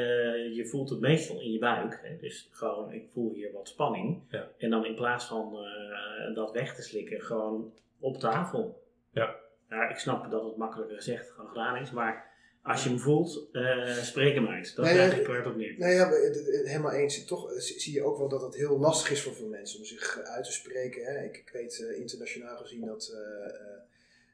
je 0.56 0.66
voelt 0.66 0.90
het 0.90 1.00
meestal 1.00 1.40
in 1.40 1.52
je 1.52 1.58
buik. 1.58 2.00
Hè? 2.02 2.16
Dus 2.20 2.48
gewoon, 2.52 2.92
ik 2.92 3.08
voel 3.12 3.32
hier 3.32 3.52
wat 3.52 3.68
spanning. 3.68 4.22
En 4.58 4.70
dan 4.70 4.84
in 4.87 4.94
plaats 4.94 5.25
van 5.26 5.58
eh, 5.58 6.34
dat 6.34 6.52
weg 6.52 6.75
te 6.75 6.82
slikken, 6.82 7.20
gewoon 7.20 7.72
op 7.98 8.16
tafel. 8.18 8.82
Ja. 9.12 9.34
Ja, 9.68 9.88
ik 9.88 9.98
snap 9.98 10.30
dat 10.30 10.44
het 10.44 10.56
makkelijker 10.56 10.96
gezegd 10.96 11.32
dan 11.37 11.46
gedaan 11.46 11.76
is, 11.76 11.90
maar 11.90 12.26
als 12.62 12.82
je 12.82 12.88
hem 12.88 12.98
voelt, 12.98 13.48
eh, 13.52 13.88
spreek 13.88 14.34
hem 14.34 14.48
uit. 14.48 14.76
Dat 14.76 14.84
Nee, 14.84 14.98
eigenlijk 14.98 15.28
waar 15.28 15.37
het 15.37 15.46
op 15.46 15.56
neer. 15.56 15.78
Nou 15.78 15.92
ja, 15.92 16.08
het- 16.08 16.34
het- 16.34 16.66
helemaal 16.68 16.92
eens. 16.92 17.25
Toch 17.25 17.52
eh, 17.52 17.58
zie 17.58 17.92
je 17.92 18.02
ook 18.04 18.18
wel 18.18 18.28
dat 18.28 18.42
het 18.42 18.54
heel 18.54 18.78
lastig 18.78 19.10
is 19.10 19.22
voor 19.22 19.34
veel 19.34 19.48
mensen 19.48 19.78
om 19.78 19.84
zich 19.84 20.18
eh, 20.18 20.25
uit 20.30 20.44
te 20.44 20.52
spreken. 20.52 21.04
Hè. 21.04 21.25
Ik, 21.25 21.37
ik 21.37 21.50
weet 21.52 21.78
internationaal 21.78 22.56
gezien 22.56 22.87
dat 22.87 23.16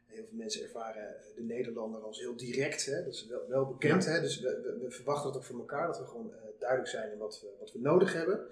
heel 0.06 0.24
veel 0.26 0.38
mensen 0.38 0.62
ervaren 0.62 1.16
de 1.34 1.42
Nederlander 1.42 2.00
als 2.00 2.20
heel 2.20 2.36
direct. 2.36 2.86
Hè. 2.86 3.04
Dat 3.04 3.14
is 3.14 3.26
wel, 3.26 3.48
wel 3.48 3.66
bekend. 3.66 4.06
Hè. 4.06 4.20
Dus 4.20 4.40
we, 4.40 4.78
we, 4.82 4.90
verwachten 4.90 5.32
dat 5.32 5.36
ook 5.36 5.46
van 5.46 5.58
elkaar, 5.58 5.86
dat 5.86 5.98
we 5.98 6.04
gewoon 6.04 6.32
duidelijk 6.58 6.90
zijn 6.90 7.12
in 7.12 7.18
wat 7.18 7.40
we, 7.40 7.48
wat 7.58 7.72
we 7.72 7.78
nodig 7.80 8.12
hebben. 8.12 8.46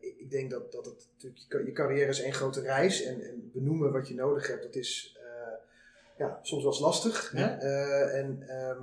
Ik, 0.00 0.14
ik 0.18 0.30
denk 0.30 0.50
dat, 0.50 0.72
dat 0.72 0.86
het 0.86 1.08
natuurlijk, 1.12 1.66
je, 1.66 1.72
carrière 1.72 2.08
is 2.08 2.20
één 2.22 2.32
grote 2.32 2.60
reis 2.60 3.02
en, 3.02 3.20
en 3.22 3.50
benoemen 3.52 3.92
wat 3.92 4.08
je 4.08 4.14
nodig 4.14 4.46
hebt, 4.46 4.62
dat 4.62 4.74
is 4.74 5.15
ja, 6.18 6.38
soms 6.42 6.62
wel 6.62 6.72
eens 6.72 6.80
lastig. 6.80 7.30
Hè? 7.30 7.44
Eh, 7.46 8.18
en 8.18 8.42
ehm, 8.48 8.82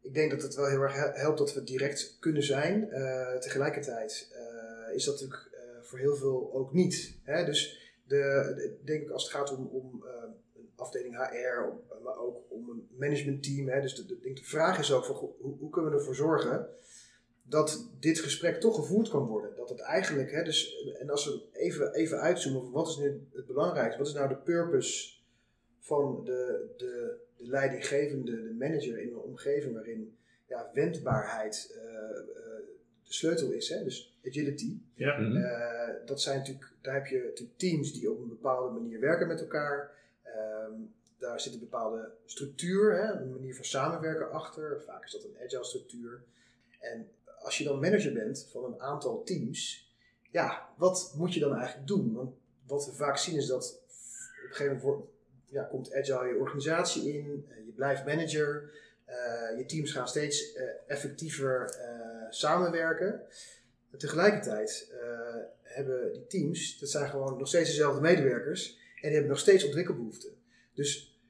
ik 0.00 0.14
denk 0.14 0.30
dat 0.30 0.42
het 0.42 0.54
wel 0.54 0.66
heel 0.68 0.80
erg 0.80 0.94
he- 0.94 1.20
helpt 1.20 1.38
dat 1.38 1.54
we 1.54 1.62
direct 1.62 2.16
kunnen 2.20 2.42
zijn. 2.42 2.90
Eh, 2.90 3.38
tegelijkertijd 3.38 4.28
eh, 4.32 4.94
is 4.94 5.04
dat 5.04 5.14
natuurlijk 5.14 5.50
voor 5.82 5.98
heel 5.98 6.16
veel 6.16 6.50
ook 6.54 6.72
niet. 6.72 7.18
Hè? 7.22 7.44
Dus 7.44 7.90
de, 8.06 8.16
de- 8.56 8.76
denk 8.84 9.02
ik 9.02 9.10
als 9.10 9.22
het 9.22 9.32
gaat 9.32 9.56
om, 9.56 9.66
om 9.66 10.04
een 10.56 10.70
afdeling 10.76 11.16
HR, 11.16 11.62
om, 11.70 12.02
maar 12.02 12.18
ook 12.18 12.36
om 12.48 12.68
een 12.70 12.88
managementteam. 12.98 13.68
Hè? 13.68 13.80
Dus 13.80 13.94
de, 13.94 14.06
de, 14.06 14.32
de 14.32 14.44
vraag 14.44 14.78
is 14.78 14.92
ook 14.92 15.04
van 15.04 15.14
hoe, 15.14 15.58
hoe 15.58 15.70
kunnen 15.70 15.90
we 15.90 15.96
ervoor 15.98 16.14
zorgen 16.14 16.68
dat 17.48 17.88
dit 18.00 18.18
gesprek 18.18 18.60
toch 18.60 18.74
gevoerd 18.74 19.08
kan 19.08 19.26
worden. 19.26 19.56
Dat 19.56 19.68
het 19.68 19.80
eigenlijk, 19.80 20.30
hè, 20.30 20.42
dus, 20.42 20.86
en 20.98 21.10
als 21.10 21.26
we 21.26 21.42
even, 21.52 21.92
even 21.94 22.20
uitzoomen, 22.20 22.62
van 22.62 22.70
wat 22.72 22.88
is 22.88 22.96
nu 22.96 23.28
het 23.34 23.46
belangrijkste? 23.46 23.98
Wat 23.98 24.06
is 24.06 24.12
nou 24.14 24.28
de 24.28 24.36
purpose 24.36 25.14
van 25.86 26.24
de, 26.24 26.74
de, 26.76 27.16
de 27.36 27.48
leidinggevende, 27.48 28.42
de 28.42 28.54
manager 28.58 28.98
in 28.98 29.08
een 29.08 29.18
omgeving 29.18 29.74
waarin 29.74 30.16
ja, 30.46 30.70
wendbaarheid 30.74 31.74
eh, 31.74 31.84
eh, 31.84 32.64
de 33.04 33.12
sleutel 33.12 33.50
is, 33.50 33.68
hè? 33.68 33.84
dus 33.84 34.18
agility. 34.26 34.78
Ja. 34.94 35.18
Mhm. 35.18 35.36
Eh, 35.36 36.06
dat 36.06 36.20
zijn 36.20 36.38
natuurlijk, 36.38 36.72
daar 36.80 36.94
heb 36.94 37.06
je 37.06 37.22
natuurlijk 37.24 37.58
teams 37.58 37.92
die 37.92 38.10
op 38.10 38.18
een 38.18 38.28
bepaalde 38.28 38.80
manier 38.80 39.00
werken 39.00 39.26
met 39.26 39.40
elkaar. 39.40 39.90
Ehm, 40.22 40.72
daar 41.18 41.40
zit 41.40 41.52
een 41.52 41.60
bepaalde 41.60 42.12
structuur, 42.24 42.96
hè, 42.96 43.12
een 43.12 43.30
manier 43.30 43.54
van 43.54 43.64
samenwerken 43.64 44.30
achter. 44.30 44.82
Vaak 44.82 45.04
is 45.04 45.12
dat 45.12 45.24
een 45.24 45.44
agile 45.44 45.64
structuur. 45.64 46.22
En 46.80 47.08
als 47.38 47.58
je 47.58 47.64
dan 47.64 47.80
manager 47.80 48.12
bent 48.12 48.48
van 48.50 48.64
een 48.64 48.80
aantal 48.80 49.22
teams, 49.22 49.90
ja, 50.30 50.68
wat 50.76 51.14
moet 51.16 51.34
je 51.34 51.40
dan 51.40 51.54
eigenlijk 51.54 51.88
doen? 51.88 52.14
Want 52.14 52.34
wat 52.66 52.86
we 52.86 52.92
vaak 52.92 53.16
zien 53.16 53.36
is 53.36 53.46
dat 53.46 53.82
op 53.82 54.50
een 54.50 54.54
gegeven 54.54 54.76
moment 54.76 55.14
ja, 55.46 55.62
komt 55.62 55.94
agile 55.94 56.26
je 56.26 56.38
organisatie 56.38 57.12
in, 57.12 57.46
eh, 57.48 57.66
je 57.66 57.72
blijft 57.72 58.04
manager, 58.04 58.70
eh, 59.04 59.58
je 59.58 59.64
teams 59.66 59.92
gaan 59.92 60.08
steeds 60.08 60.52
eh, 60.52 60.64
effectiever 60.86 61.74
samenwerken. 62.30 63.26
En 63.90 63.98
tegelijkertijd 63.98 64.94
hebben 65.62 66.12
die 66.12 66.26
teams, 66.26 66.78
dat 66.78 66.88
zijn 66.88 67.10
gewoon 67.10 67.38
nog 67.38 67.48
steeds 67.48 67.68
dezelfde 67.68 68.00
medewerkers, 68.00 68.78
en 68.94 69.02
die 69.02 69.10
hebben 69.10 69.30
nog 69.30 69.38
steeds 69.38 69.64
ontwikkelbehoeften. 69.64 70.30
Dus 70.74 71.20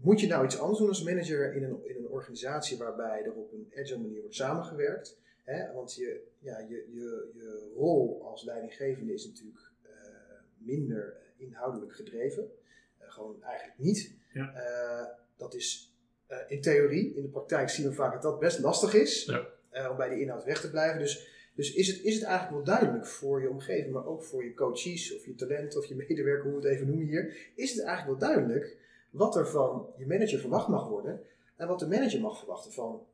moet 0.00 0.20
je 0.20 0.26
nou 0.26 0.44
iets 0.44 0.58
anders 0.58 0.78
doen 0.78 0.88
als 0.88 1.02
manager 1.02 1.54
in 1.54 1.62
een, 1.62 1.80
in 1.84 1.96
een 1.96 2.08
organisatie 2.08 2.78
waarbij 2.78 3.24
er 3.24 3.32
op 3.32 3.52
een 3.52 3.72
agile 3.76 3.98
manier 3.98 4.20
wordt 4.20 4.34
samengewerkt? 4.34 5.18
Hè? 5.44 5.72
Want 5.72 5.94
je, 5.94 6.26
ja, 6.38 6.58
je, 6.58 6.86
je, 6.90 7.30
je 7.34 7.72
rol 7.76 8.22
als 8.24 8.44
leidinggevende 8.44 9.12
is 9.12 9.26
natuurlijk 9.26 9.70
minder 10.58 11.16
inhoudelijk 11.36 11.92
gedreven. 11.92 12.50
Gewoon 13.10 13.42
eigenlijk 13.42 13.78
niet. 13.78 14.12
Ja. 14.32 14.54
Eh, 14.54 15.06
dat 15.36 15.54
is 15.54 15.94
eh, 16.26 16.38
in 16.48 16.60
theorie, 16.60 17.14
in 17.14 17.22
de 17.22 17.28
praktijk 17.28 17.68
zien 17.68 17.88
we 17.88 17.92
vaak 17.92 18.12
dat 18.12 18.22
dat 18.22 18.38
best 18.38 18.58
lastig 18.58 18.94
is 18.94 19.24
Ja. 19.24 19.46
eh, 19.70 19.90
om 19.90 19.96
bij 19.96 20.08
die 20.08 20.20
inhoud 20.20 20.44
weg 20.44 20.60
te 20.60 20.70
blijven. 20.70 20.98
Dus, 20.98 21.28
dus 21.54 21.74
is, 21.74 21.86
het, 21.88 22.02
is 22.02 22.14
het 22.14 22.24
eigenlijk 22.24 22.54
wel 22.54 22.76
duidelijk 22.76 23.06
voor 23.06 23.40
je 23.42 23.50
omgeving, 23.50 23.92
maar 23.92 24.06
ook 24.06 24.22
voor 24.22 24.44
je 24.44 24.54
coaches 24.54 25.14
of 25.16 25.24
je 25.24 25.34
talent 25.34 25.76
of 25.76 25.86
je 25.86 25.94
medewerker, 25.94 26.50
hoe 26.50 26.60
we 26.60 26.66
het 26.66 26.74
even 26.76 26.86
noemen 26.86 27.06
hier, 27.06 27.36
is 27.54 27.72
het 27.74 27.84
eigenlijk 27.84 28.20
wel 28.20 28.28
duidelijk 28.30 28.76
wat 29.10 29.36
er 29.36 29.46
van 29.46 29.86
je 29.96 30.06
manager 30.06 30.38
verwacht 30.38 30.68
mag 30.68 30.88
worden 30.88 31.20
en 31.56 31.68
wat 31.68 31.78
de 31.78 31.88
manager 31.88 32.20
mag 32.20 32.38
verwachten 32.38 32.72
van 32.72 33.06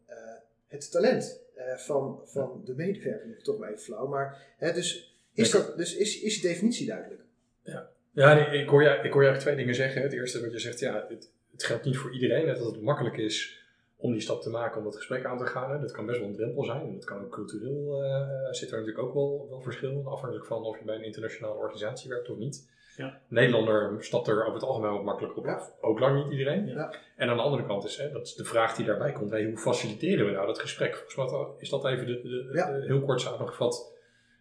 het 0.67 0.91
talent 0.91 1.41
van, 1.77 2.21
van 2.25 2.63
de 2.65 2.75
medewerker. 2.75 3.43
Toch 3.43 3.59
maar 3.59 3.69
even 3.69 3.83
flauw, 3.83 4.07
maar 4.07 4.55
hè, 4.57 4.73
dus, 4.73 5.19
is, 5.33 5.51
dat, 5.51 5.77
dus 5.77 5.97
is, 5.97 6.21
is 6.21 6.41
die 6.41 6.51
definitie 6.51 6.87
duidelijk? 6.87 7.21
Ja, 7.63 7.91
nee, 8.25 8.61
ik, 8.63 8.69
hoor 8.69 8.83
je, 8.83 8.89
ik 8.89 9.13
hoor 9.13 9.23
je 9.23 9.29
eigenlijk 9.29 9.39
twee 9.39 9.57
dingen 9.57 9.75
zeggen. 9.75 10.03
Het 10.03 10.13
eerste 10.13 10.41
wat 10.41 10.53
je 10.53 10.59
zegt, 10.59 10.79
ja, 10.81 11.05
het, 11.09 11.31
het 11.53 11.65
geldt 11.65 11.85
niet 11.85 11.97
voor 11.97 12.13
iedereen. 12.13 12.47
Dat 12.47 12.59
het 12.59 12.83
makkelijk 12.83 13.17
is 13.17 13.65
om 13.97 14.13
die 14.13 14.21
stap 14.21 14.43
te 14.43 14.51
maken, 14.51 14.79
om 14.79 14.85
dat 14.85 14.97
gesprek 14.97 15.25
aan 15.25 15.39
te 15.39 15.47
gaan. 15.47 15.71
Hè. 15.71 15.81
Dat 15.81 15.93
kan 15.93 16.07
best 16.07 16.19
wel 16.19 16.29
een 16.29 16.35
drempel 16.35 16.65
zijn. 16.65 16.81
En 16.81 16.95
dat 16.95 17.05
kan 17.05 17.25
ook 17.25 17.31
cultureel, 17.33 18.03
eh, 18.05 18.29
zit 18.51 18.71
er 18.71 18.79
natuurlijk 18.79 19.07
ook 19.07 19.15
wel, 19.15 19.47
wel 19.51 19.61
verschil. 19.61 20.03
Afhankelijk 20.07 20.47
van 20.47 20.63
of 20.63 20.79
je 20.79 20.85
bij 20.85 20.95
een 20.97 21.05
internationale 21.05 21.55
organisatie 21.55 22.09
werkt 22.11 22.31
of 22.31 22.37
niet. 22.37 22.69
Ja. 22.97 23.21
Nederlander 23.29 23.97
stapt 24.05 24.29
er 24.29 24.41
over 24.43 24.55
het 24.55 24.63
algemeen 24.63 24.93
wat 24.93 25.05
makkelijker 25.05 25.39
op 25.39 25.45
Ja. 25.45 25.69
Ook 25.81 25.99
lang 25.99 26.23
niet 26.25 26.33
iedereen. 26.33 26.67
Ja. 26.67 26.95
En 27.17 27.29
aan 27.29 27.37
de 27.37 27.43
andere 27.43 27.67
kant 27.67 27.85
is, 27.85 27.97
hè, 27.97 28.11
dat 28.11 28.27
is 28.27 28.35
de 28.35 28.45
vraag 28.45 28.75
die 28.77 28.87
daarbij 28.87 29.13
komt. 29.13 29.31
Hey, 29.31 29.45
hoe 29.45 29.57
faciliteren 29.57 30.27
we 30.27 30.33
nou 30.33 30.47
dat 30.47 30.59
gesprek? 30.59 30.97
Volgens 30.97 31.33
mij 31.33 31.47
is 31.59 31.69
dat 31.69 31.85
even 31.87 32.07
de, 32.07 32.21
de, 32.23 32.51
Ja. 32.53 32.73
de- 32.73 32.87
heel 32.87 33.01
kort 33.01 33.21
samengevat 33.21 33.95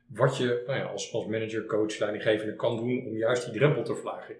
wat 0.08 0.38
je 0.38 0.64
nou 0.68 0.80
ja, 0.80 0.86
als, 0.86 1.14
als 1.14 1.26
manager, 1.26 1.66
coach, 1.66 2.00
leidinggevende 2.00 2.56
kan 2.56 2.78
doen 2.78 3.06
om 3.06 3.18
juist 3.18 3.46
die 3.46 3.54
drempel 3.54 3.84
te 3.84 3.96
verlagen. 3.96 4.36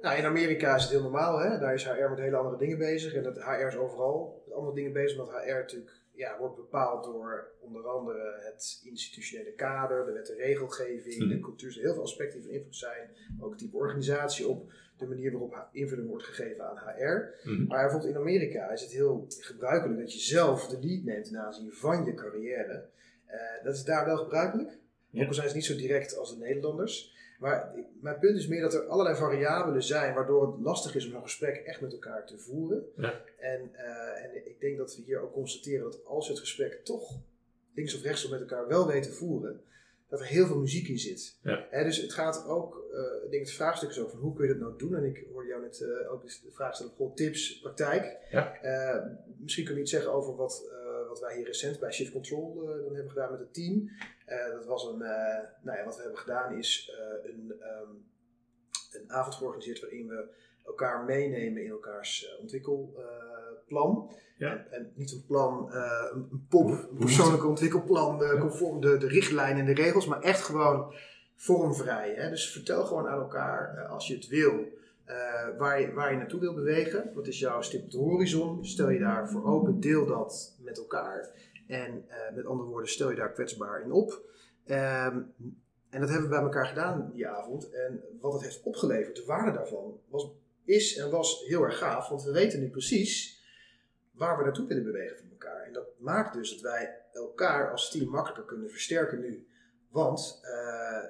Nou, 0.00 0.18
in 0.18 0.24
Amerika 0.24 0.74
is 0.74 0.82
het 0.82 0.90
heel 0.90 1.02
normaal, 1.02 1.38
hè? 1.38 1.58
daar 1.58 1.74
is 1.74 1.84
HR 1.88 2.08
met 2.08 2.18
hele 2.18 2.36
andere 2.36 2.56
dingen 2.56 2.78
bezig. 2.78 3.14
En 3.14 3.22
dat 3.22 3.42
HR 3.44 3.66
is 3.66 3.76
overal 3.76 4.42
met 4.46 4.54
andere 4.56 4.74
dingen 4.74 4.92
bezig, 4.92 5.18
omdat 5.20 5.42
HR 5.44 5.50
natuurlijk 5.52 5.92
ja, 6.12 6.38
wordt 6.38 6.56
bepaald 6.56 7.04
door 7.04 7.50
onder 7.60 7.86
andere 7.86 8.40
het 8.44 8.80
institutionele 8.84 9.52
kader, 9.52 10.04
de 10.06 10.12
wet 10.12 10.30
en 10.30 10.36
regelgeving, 10.36 11.18
Mhm. 11.18 11.28
de 11.28 11.40
cultuur. 11.40 11.66
Er 11.66 11.72
zijn 11.72 11.84
heel 11.84 11.94
veel 11.94 12.02
aspecten 12.02 12.38
die 12.38 12.48
van 12.48 12.56
invloed 12.56 12.76
zijn. 12.76 13.10
Ook 13.40 13.50
het 13.50 13.58
type 13.58 13.76
organisatie 13.76 14.48
op 14.48 14.72
de 14.98 15.06
manier 15.06 15.30
waarop 15.30 15.68
invulling 15.72 16.08
wordt 16.08 16.24
gegeven 16.24 16.64
aan 16.68 16.76
HR. 16.76 17.48
Mhm. 17.48 17.66
Maar 17.66 17.82
bijvoorbeeld 17.82 18.10
in 18.14 18.20
Amerika 18.20 18.70
is 18.70 18.80
het 18.80 18.92
heel 18.92 19.26
gebruikelijk 19.28 20.00
dat 20.00 20.12
je 20.12 20.18
zelf 20.20 20.66
de 20.68 20.78
lead 20.86 21.04
neemt 21.04 21.24
ten 21.24 21.38
aanzien 21.38 21.72
van 21.72 22.04
je 22.04 22.14
carrière. 22.14 22.84
Eh, 23.32 23.64
dat 23.64 23.74
is 23.74 23.84
daar 23.84 24.04
wel 24.04 24.16
gebruikelijk. 24.16 24.78
Ja. 25.10 25.22
Ook 25.22 25.28
al 25.28 25.34
zijn 25.34 25.48
ze 25.48 25.54
niet 25.54 25.64
zo 25.64 25.76
direct 25.76 26.16
als 26.16 26.30
de 26.30 26.38
Nederlanders. 26.38 27.20
Maar 27.38 27.74
mijn 28.00 28.18
punt 28.18 28.36
is 28.36 28.46
meer 28.46 28.60
dat 28.60 28.74
er 28.74 28.86
allerlei 28.86 29.16
variabelen 29.16 29.82
zijn 29.82 30.14
waardoor 30.14 30.52
het 30.52 30.60
lastig 30.60 30.94
is 30.94 31.06
om 31.06 31.14
een 31.14 31.22
gesprek 31.22 31.56
echt 31.56 31.80
met 31.80 31.92
elkaar 31.92 32.26
te 32.26 32.38
voeren. 32.38 32.84
Ja. 32.96 33.20
En, 33.38 33.70
eh, 33.74 34.24
en 34.24 34.46
ik 34.46 34.60
denk 34.60 34.78
dat 34.78 34.96
we 34.96 35.02
hier 35.02 35.20
ook 35.20 35.32
constateren 35.32 35.84
dat 35.84 36.04
als 36.04 36.26
we 36.26 36.32
het 36.32 36.42
gesprek 36.42 36.84
toch 36.84 37.20
links 37.74 37.94
of 37.94 38.02
rechts 38.02 38.28
met 38.28 38.40
elkaar 38.40 38.68
wel 38.68 38.86
weten 38.86 39.12
voeren, 39.12 39.60
dat 40.08 40.20
er 40.20 40.26
heel 40.26 40.46
veel 40.46 40.58
muziek 40.58 40.88
in 40.88 40.98
zit. 40.98 41.38
Ja. 41.42 41.82
Dus 41.84 41.96
het 41.96 42.12
gaat 42.12 42.46
ook, 42.46 42.86
eh, 42.92 43.24
ik 43.24 43.30
denk 43.30 43.44
het 43.44 43.54
vraagstuk 43.54 43.90
is 43.90 43.98
ook 43.98 44.10
van 44.10 44.18
hoe 44.18 44.34
kun 44.34 44.46
je 44.46 44.52
dat 44.52 44.62
nou 44.62 44.78
doen? 44.78 44.94
En 44.94 45.04
ik 45.04 45.26
hoorde 45.32 45.48
jou 45.48 45.62
net 45.62 45.84
ook 46.10 46.22
de 46.22 46.50
vraag 46.50 46.74
stellen, 46.74 46.92
gewoon 46.96 47.14
tips, 47.14 47.60
praktijk. 47.60 48.18
Ja. 48.30 49.18
Misschien 49.38 49.64
kun 49.64 49.74
je 49.74 49.80
iets 49.80 49.90
zeggen 49.90 50.12
over 50.12 50.36
wat, 50.36 50.64
wat 51.12 51.20
wij 51.20 51.36
hier 51.36 51.46
recent 51.46 51.80
bij 51.80 51.92
Shift 51.92 52.12
Control 52.12 52.62
eh, 52.62 52.84
dan 52.84 52.94
hebben 52.94 53.12
gedaan 53.12 53.30
met 53.30 53.40
het 53.40 53.54
team. 53.54 53.90
Eh, 54.26 54.50
dat 54.52 54.66
was 54.66 54.84
een, 54.84 55.02
eh, 55.02 55.44
nou 55.62 55.78
ja, 55.78 55.84
wat 55.84 55.96
we 55.96 56.02
hebben 56.02 56.20
gedaan 56.20 56.58
is 56.58 56.92
een, 57.22 57.54
ehm, 57.60 57.90
een 58.92 59.12
avond 59.12 59.34
georganiseerd 59.34 59.80
waarin 59.80 60.08
we 60.08 60.28
elkaar 60.64 61.04
meenemen 61.04 61.64
in 61.64 61.70
elkaars 61.70 62.36
ontwikkelplan. 62.40 64.12
Ja. 64.36 64.56
En, 64.56 64.66
en 64.70 64.92
niet 64.94 65.12
een 65.12 65.24
plan, 65.26 65.72
een, 65.72 66.28
een 66.30 66.46
pop, 66.48 66.68
een 66.68 66.96
persoonlijk 66.98 67.44
ontwikkelplan 67.44 68.38
conform 68.40 68.80
de, 68.80 68.96
de 68.96 69.08
richtlijnen 69.08 69.60
en 69.60 69.74
de 69.74 69.82
regels, 69.82 70.06
maar 70.06 70.20
echt 70.20 70.42
gewoon 70.42 70.94
vormvrij. 71.36 72.14
Hè? 72.14 72.30
Dus 72.30 72.52
vertel 72.52 72.84
gewoon 72.84 73.08
aan 73.08 73.20
elkaar 73.20 73.86
als 73.86 74.06
je 74.06 74.14
het 74.14 74.26
wil. 74.26 74.80
Eh, 75.04 75.58
waar, 75.58 75.80
je, 75.80 75.92
waar 75.92 76.10
je 76.10 76.16
naartoe 76.16 76.40
wil 76.40 76.54
bewegen. 76.54 77.10
Wat 77.14 77.26
is 77.26 77.38
jouw 77.38 77.60
stip 77.62 77.82
op 77.82 77.90
de 77.90 77.98
horizon? 77.98 78.64
Stel 78.64 78.90
je 78.90 78.98
daarvoor 78.98 79.44
open, 79.44 79.80
deel 79.80 80.06
dat 80.06 80.56
met 80.60 80.78
elkaar. 80.78 81.28
En 81.66 82.04
eh, 82.08 82.34
met 82.34 82.46
andere 82.46 82.68
woorden, 82.68 82.90
stel 82.90 83.10
je 83.10 83.16
daar 83.16 83.32
kwetsbaar 83.32 83.82
in 83.82 83.92
op. 83.92 84.20
Ehm, 84.64 85.20
en 85.90 86.00
dat 86.00 86.08
hebben 86.08 86.28
we 86.28 86.34
bij 86.34 86.44
elkaar 86.44 86.66
gedaan 86.66 87.10
die 87.12 87.28
avond. 87.28 87.70
En 87.70 88.02
wat 88.20 88.32
het 88.32 88.42
heeft 88.42 88.62
opgeleverd, 88.62 89.16
de 89.16 89.24
waarde 89.24 89.52
daarvan, 89.52 90.00
was 90.08 90.30
is 90.64 90.96
en 90.96 91.10
was 91.10 91.44
heel 91.46 91.62
erg 91.62 91.78
gaaf, 91.78 92.08
want 92.08 92.22
we 92.22 92.32
weten 92.32 92.60
nu 92.60 92.70
precies 92.70 93.42
waar 94.12 94.38
we 94.38 94.44
naartoe 94.44 94.66
willen 94.66 94.84
bewegen 94.84 95.16
van 95.16 95.30
elkaar. 95.30 95.62
En 95.62 95.72
dat 95.72 95.86
maakt 95.98 96.34
dus 96.34 96.50
dat 96.50 96.60
wij 96.60 96.96
elkaar 97.12 97.70
als 97.70 97.90
team 97.90 98.08
makkelijker 98.08 98.44
kunnen 98.44 98.70
versterken 98.70 99.20
nu. 99.20 99.46
Want 99.90 100.40
uh, 100.44 100.50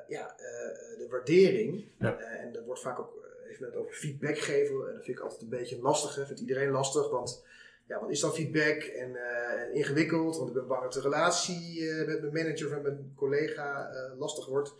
ja, 0.09 0.35
uh, 0.39 0.99
de 0.99 1.07
waardering, 1.11 1.85
Ja. 1.99 2.19
uh, 2.21 2.41
en 2.41 2.57
er 2.57 2.65
wordt 2.65 2.81
vaak 2.81 2.99
ook 2.99 3.22
even 3.53 3.65
net 3.67 3.75
over 3.77 3.93
feedback 3.95 4.39
geven, 4.39 4.75
en 4.89 4.95
dat 4.95 5.05
vind 5.05 5.17
ik 5.17 5.23
altijd 5.23 5.43
een 5.43 5.49
beetje 5.49 5.81
lastig, 5.81 6.15
hè, 6.15 6.27
vindt 6.27 6.41
iedereen 6.41 6.71
lastig, 6.71 7.11
want 7.11 7.45
ja, 7.87 8.01
wat 8.01 8.11
is 8.11 8.21
dan 8.21 8.33
feedback 8.33 8.83
en 8.83 9.11
uh, 9.11 9.75
ingewikkeld, 9.77 10.37
want 10.37 10.49
ik 10.49 10.55
ben 10.55 10.67
bang 10.67 10.83
dat 10.83 10.93
de 10.93 11.01
relatie 11.01 11.81
uh, 11.81 12.07
met 12.07 12.21
mijn 12.21 12.33
manager 12.33 12.67
of 12.67 12.73
met 12.73 12.83
mijn 12.83 13.13
collega 13.17 13.91
uh, 13.93 14.19
lastig 14.19 14.47
wordt. 14.47 14.75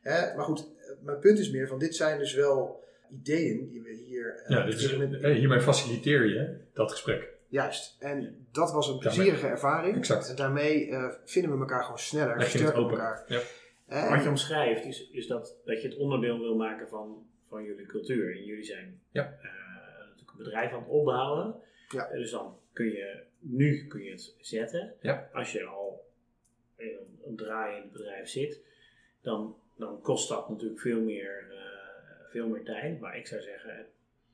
Hè? 0.00 0.34
Maar 0.36 0.44
goed, 0.44 0.68
mijn 1.02 1.18
punt 1.18 1.38
is 1.38 1.50
meer 1.50 1.68
van 1.68 1.78
dit 1.78 1.94
zijn 1.96 2.18
dus 2.18 2.34
wel 2.34 2.84
ideeën 3.10 3.68
die 3.68 3.82
we 3.82 3.90
hier. 3.92 4.42
eh, 4.46 5.20
Ja, 5.20 5.32
hiermee 5.32 5.60
faciliteer 5.60 6.26
je 6.26 6.56
dat 6.72 6.90
gesprek. 6.90 7.28
Juist, 7.48 7.96
en 7.98 8.46
dat 8.52 8.72
was 8.72 8.88
een 8.88 8.98
plezierige 8.98 9.46
ervaring. 9.46 9.96
Exact. 9.96 10.28
En 10.28 10.36
daarmee 10.36 10.94
vinden 11.24 11.52
we 11.52 11.58
elkaar 11.58 11.82
gewoon 11.82 11.98
sneller, 11.98 12.36
Leg 12.38 12.52
je 12.52 12.58
het 12.58 12.74
open. 12.74 12.90
elkaar. 12.98 13.24
Ja. 13.26 13.40
En- 13.92 14.10
Wat 14.10 14.22
je 14.22 14.28
omschrijft 14.28 14.84
is, 14.84 15.10
is 15.10 15.26
dat, 15.26 15.60
dat 15.64 15.82
je 15.82 15.88
het 15.88 15.96
onderdeel 15.96 16.38
wil 16.38 16.56
maken 16.56 16.88
van, 16.88 17.26
van 17.48 17.64
jullie 17.64 17.86
cultuur. 17.86 18.36
En 18.36 18.44
jullie 18.44 18.64
zijn 18.64 19.00
Ja. 19.10 19.22
eh, 19.42 19.98
natuurlijk 19.98 20.30
een 20.30 20.36
bedrijf 20.44 20.72
aan 20.72 20.78
het 20.78 20.88
opbouwen. 20.88 21.54
Ja. 21.88 22.06
Eh, 22.08 22.18
dus 22.18 22.30
dan 22.30 22.56
kun 22.72 22.86
je, 22.86 23.22
nu 23.38 23.86
kun 23.86 24.02
je 24.02 24.10
het 24.10 24.34
zetten. 24.40 24.94
Ja. 25.00 25.28
Als 25.32 25.52
je 25.52 25.64
al 25.64 26.04
in 26.76 26.88
een, 26.88 27.18
een 27.30 27.36
draai 27.36 27.76
in 27.76 27.82
het 27.82 27.92
bedrijf 27.92 28.28
zit, 28.28 28.60
dan, 29.20 29.56
dan 29.76 30.00
kost 30.00 30.28
dat 30.28 30.48
natuurlijk 30.48 30.80
veel 30.80 31.00
meer, 31.00 31.46
eh, 31.50 32.30
veel 32.30 32.48
meer 32.48 32.64
tijd. 32.64 33.00
Maar 33.00 33.16
ik 33.16 33.26
zou 33.26 33.40
zeggen, 33.42 33.86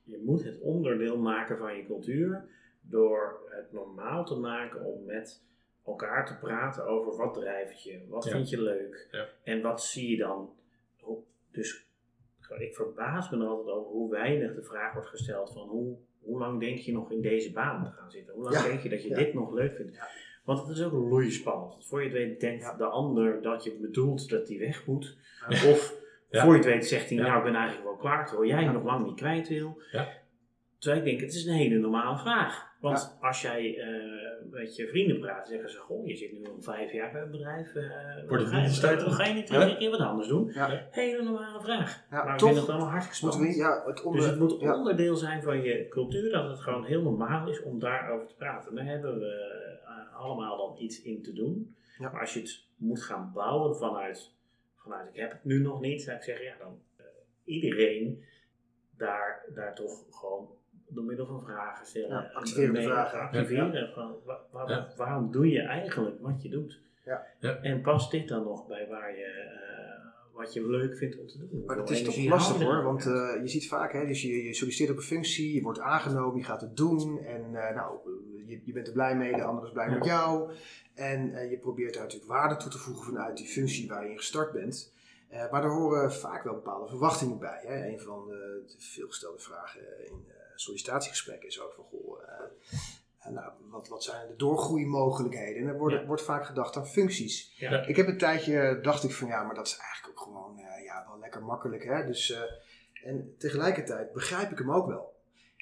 je 0.02 0.18
moet 0.24 0.44
het 0.44 0.58
onderdeel 0.60 1.16
maken 1.18 1.58
van 1.58 1.76
je 1.76 1.86
cultuur 1.86 2.44
door 2.80 3.40
het 3.50 3.72
normaal 3.72 4.24
te 4.24 4.34
maken 4.34 4.84
om 4.84 5.04
met 5.04 5.42
elkaar 5.88 6.26
te 6.26 6.36
praten 6.38 6.86
over 6.86 7.16
wat 7.16 7.34
drijft 7.34 7.82
je, 7.82 8.00
wat 8.08 8.24
Ja. 8.24 8.30
vind 8.30 8.48
je 8.50 8.60
leuk 8.62 9.08
Ja. 9.10 9.26
en 9.42 9.62
wat 9.62 9.82
zie 9.82 10.10
je 10.10 10.16
dan. 10.16 10.50
Dus 11.50 11.86
ik 12.58 12.74
verbaas 12.74 13.30
me 13.30 13.36
er 13.38 13.46
altijd 13.46 13.76
over 13.76 13.90
hoe 13.90 14.10
weinig 14.10 14.54
de 14.54 14.62
vraag 14.62 14.92
wordt 14.92 15.08
gesteld 15.08 15.52
van 15.52 15.68
hoe, 15.68 15.96
hoe 16.20 16.38
lang 16.38 16.60
denk 16.60 16.78
je 16.78 16.92
nog 16.92 17.10
in 17.12 17.20
deze 17.20 17.52
baan 17.52 17.84
te 17.84 17.90
gaan 17.90 18.10
zitten? 18.10 18.34
Hoe 18.34 18.42
lang 18.42 18.56
Ja. 18.56 18.62
denk 18.62 18.80
je 18.80 18.88
dat 18.88 19.02
je 19.02 19.08
Ja. 19.08 19.16
dit 19.16 19.34
nog 19.34 19.52
leuk 19.52 19.76
vindt? 19.76 19.94
Ja. 19.94 20.08
Want 20.44 20.58
het 20.68 20.68
is 20.76 20.82
ook 20.84 20.92
loeispannend. 20.92 21.72
Want 21.72 21.86
Voor 21.86 21.98
je 22.02 22.04
het 22.08 22.14
weet 22.16 22.40
denkt 22.40 22.62
Ja. 22.62 22.76
de 22.76 22.84
ander 22.84 23.42
dat 23.42 23.64
je 23.64 23.74
bedoelt 23.80 24.28
dat 24.28 24.48
hij 24.48 24.58
weg 24.58 24.86
moet. 24.86 25.16
Ja. 25.48 25.70
Of 25.70 25.94
Ja. 26.30 26.42
voor 26.44 26.52
je 26.52 26.58
het 26.58 26.66
weet 26.68 26.86
zegt 26.86 27.08
hij, 27.08 27.18
Ja. 27.18 27.24
nou 27.26 27.38
ik 27.38 27.44
ben 27.44 27.54
eigenlijk 27.54 27.84
wel 27.88 27.96
klaar, 27.96 28.26
terwijl 28.26 28.48
jij 28.50 28.62
Ja. 28.62 28.72
nog 28.72 28.84
lang 28.84 29.04
niet 29.06 29.16
kwijt 29.16 29.48
wil. 29.48 29.82
Ja. 29.92 30.08
Terwijl 30.78 31.02
ik 31.02 31.08
denk, 31.08 31.20
het 31.20 31.34
is 31.34 31.44
een 31.46 31.54
hele 31.54 31.78
normale 31.78 32.18
vraag. 32.18 32.67
Want 32.80 33.16
als 33.20 33.42
jij 33.42 33.78
eh, 33.78 34.50
met 34.50 34.76
je 34.76 34.88
vrienden 34.88 35.20
praat, 35.20 35.48
zeggen 35.48 35.70
ze, 35.70 35.78
goh, 35.78 36.06
je 36.06 36.16
zit 36.16 36.32
nu 36.32 36.44
al 36.46 36.56
vijf 36.62 36.92
jaar 36.92 37.12
bij 37.12 37.20
het 37.20 37.30
bedrijf. 37.30 37.74
eh, 37.74 38.28
Wordt 38.28 38.50
het 38.52 38.80
tijd 38.80 39.04
om- 39.04 39.10
Ga 39.10 39.24
je 39.26 39.34
niet 39.34 39.50
een 39.50 39.76
keer 39.78 39.90
wat 39.90 40.00
anders 40.00 40.28
doen? 40.28 40.50
Ja. 40.54 40.86
Hele 40.90 41.22
normale 41.22 41.60
vraag. 41.60 42.04
Ja, 42.10 42.24
maar 42.24 42.32
we 42.32 42.38
toch 42.38 42.48
vinden 42.48 42.60
het 42.60 42.70
allemaal 42.72 42.90
hartstikke 42.90 43.26
we 43.26 43.32
spannend. 43.32 43.56
niet, 43.56 43.64
ja, 43.66 43.82
het 43.86 44.02
onder, 44.02 44.20
Dus 44.20 44.30
het 44.30 44.38
moet 44.38 44.60
ja. 44.60 44.76
onderdeel 44.76 45.16
zijn 45.16 45.42
van 45.42 45.62
je 45.62 45.88
cultuur, 45.88 46.30
dat 46.30 46.48
het 46.50 46.60
gewoon 46.60 46.84
heel 46.84 47.02
normaal 47.02 47.48
is 47.48 47.62
om 47.62 47.78
daarover 47.78 48.26
te 48.26 48.34
praten. 48.34 48.74
Daar 48.74 48.84
hebben 48.84 49.18
we 49.18 49.56
eh, 49.84 50.16
allemaal 50.20 50.56
dan 50.56 50.82
iets 50.84 51.02
in 51.02 51.22
te 51.22 51.32
doen. 51.32 51.76
Ja. 51.98 52.10
Maar 52.10 52.20
als 52.20 52.34
je 52.34 52.40
het 52.40 52.64
moet 52.76 53.02
gaan 53.02 53.30
bouwen 53.34 53.76
vanuit, 53.76 54.32
vanuit 54.76 55.08
ik 55.08 55.20
heb 55.20 55.30
het 55.32 55.44
nu 55.44 55.60
nog 55.60 55.80
niet, 55.80 56.02
zou 56.02 56.16
ik 56.16 56.22
zeggen, 56.22 56.44
ja 56.44 56.54
dan 56.58 56.80
eh, 56.96 57.04
iedereen 57.44 58.24
daar, 58.96 59.44
daar 59.54 59.74
toch 59.74 60.04
gewoon 60.10 60.48
door 60.88 61.04
middel 61.04 61.26
van 61.26 61.40
vragen 61.42 61.86
stellen. 61.86 62.08
Ja, 62.08 62.30
activerende 62.34 62.82
vragen. 62.82 63.20
Activeren. 63.20 63.90
Van, 63.94 64.16
Ja. 64.66 64.92
Waarom 64.96 65.30
doe 65.30 65.48
je 65.48 65.60
eigenlijk 65.62 66.20
wat 66.20 66.42
je 66.42 66.48
doet? 66.48 66.78
Ja. 67.04 67.26
Ja. 67.40 67.56
En 67.62 67.80
past 67.80 68.10
dit 68.10 68.28
dan 68.28 68.42
nog 68.44 68.66
bij 68.66 68.86
waar 68.88 69.16
je, 69.16 69.24
eh, 69.24 70.36
wat 70.36 70.52
je 70.52 70.68
leuk 70.70 70.96
vindt 70.96 71.18
om 71.18 71.26
te 71.26 71.38
doen? 71.38 71.62
Maar 71.66 71.76
dat 71.76 71.90
is 71.90 72.02
toch 72.02 72.24
lastig 72.24 72.62
hoor, 72.62 72.82
want 72.82 73.06
eh, 73.06 73.12
je 73.42 73.48
ziet 73.48 73.68
vaak, 73.68 73.92
hè, 73.92 74.06
dus 74.06 74.22
je, 74.22 74.44
je 74.44 74.54
solliciteert 74.54 74.90
op 74.90 74.96
een 74.96 75.02
functie, 75.02 75.54
je 75.54 75.62
wordt 75.62 75.80
aangenomen, 75.80 76.38
je 76.38 76.44
gaat 76.44 76.60
het 76.60 76.76
doen 76.76 77.18
en 77.24 77.54
eh, 77.54 77.74
nou, 77.74 77.98
je, 78.46 78.60
je 78.64 78.72
bent 78.72 78.86
er 78.86 78.92
blij 78.92 79.16
mee, 79.16 79.32
de 79.36 79.42
ander 79.42 79.64
is 79.64 79.72
blij 79.72 79.88
Ja. 79.88 79.94
met 79.94 80.04
jou. 80.04 80.52
En 80.94 81.34
eh, 81.34 81.50
je 81.50 81.58
probeert 81.58 81.94
daar 81.94 82.02
natuurlijk 82.02 82.30
waarde 82.30 82.56
toe 82.56 82.70
te 82.70 82.78
voegen 82.78 83.04
vanuit 83.04 83.36
die 83.36 83.46
functie 83.46 83.88
waar 83.88 84.04
je 84.04 84.10
in 84.10 84.16
gestart 84.16 84.52
bent. 84.52 84.92
Eh, 85.28 85.50
maar 85.50 85.64
er 85.64 85.70
horen 85.70 86.12
vaak 86.12 86.42
wel 86.44 86.54
bepaalde 86.54 86.88
verwachtingen 86.88 87.38
bij. 87.38 87.62
Hè. 87.66 87.86
Een 87.88 88.00
van 88.00 88.26
de, 88.28 88.62
de 88.66 88.74
veelgestelde 88.78 89.38
vragen 89.38 89.80
in 90.06 90.24
sollicitatiegesprekken 90.60 91.48
is 91.48 91.60
ook 91.60 91.72
van, 91.74 91.84
goh, 91.84 92.22
eh, 92.22 92.44
eh, 93.18 93.32
nou, 93.32 93.52
wat, 93.70 93.88
wat 93.88 94.04
zijn 94.04 94.28
de 94.28 94.36
doorgroeimogelijkheden? 94.36 95.62
En 95.62 95.68
er 95.68 95.78
wordt, 95.78 95.94
Ja. 95.94 96.06
wordt 96.06 96.22
vaak 96.22 96.46
gedacht 96.46 96.76
aan 96.76 96.86
functies. 96.88 97.54
Ja. 97.58 97.86
Ik 97.86 97.96
heb 97.96 98.06
een 98.06 98.18
tijdje, 98.18 98.78
dacht 98.82 99.04
ik 99.04 99.12
van 99.12 99.28
ja, 99.28 99.42
maar 99.42 99.54
dat 99.54 99.66
is 99.66 99.76
eigenlijk 99.76 100.18
ook 100.18 100.24
gewoon 100.24 100.58
eh, 100.58 100.84
ja, 100.84 101.04
wel 101.08 101.18
lekker 101.18 101.42
makkelijk. 101.42 101.84
Hè? 101.84 102.06
Dus, 102.06 102.30
eh, 102.30 102.40
en 103.04 103.34
tegelijkertijd 103.38 104.12
begrijp 104.12 104.50
ik 104.50 104.58
hem 104.58 104.72
ook 104.72 104.86
wel. 104.86 105.16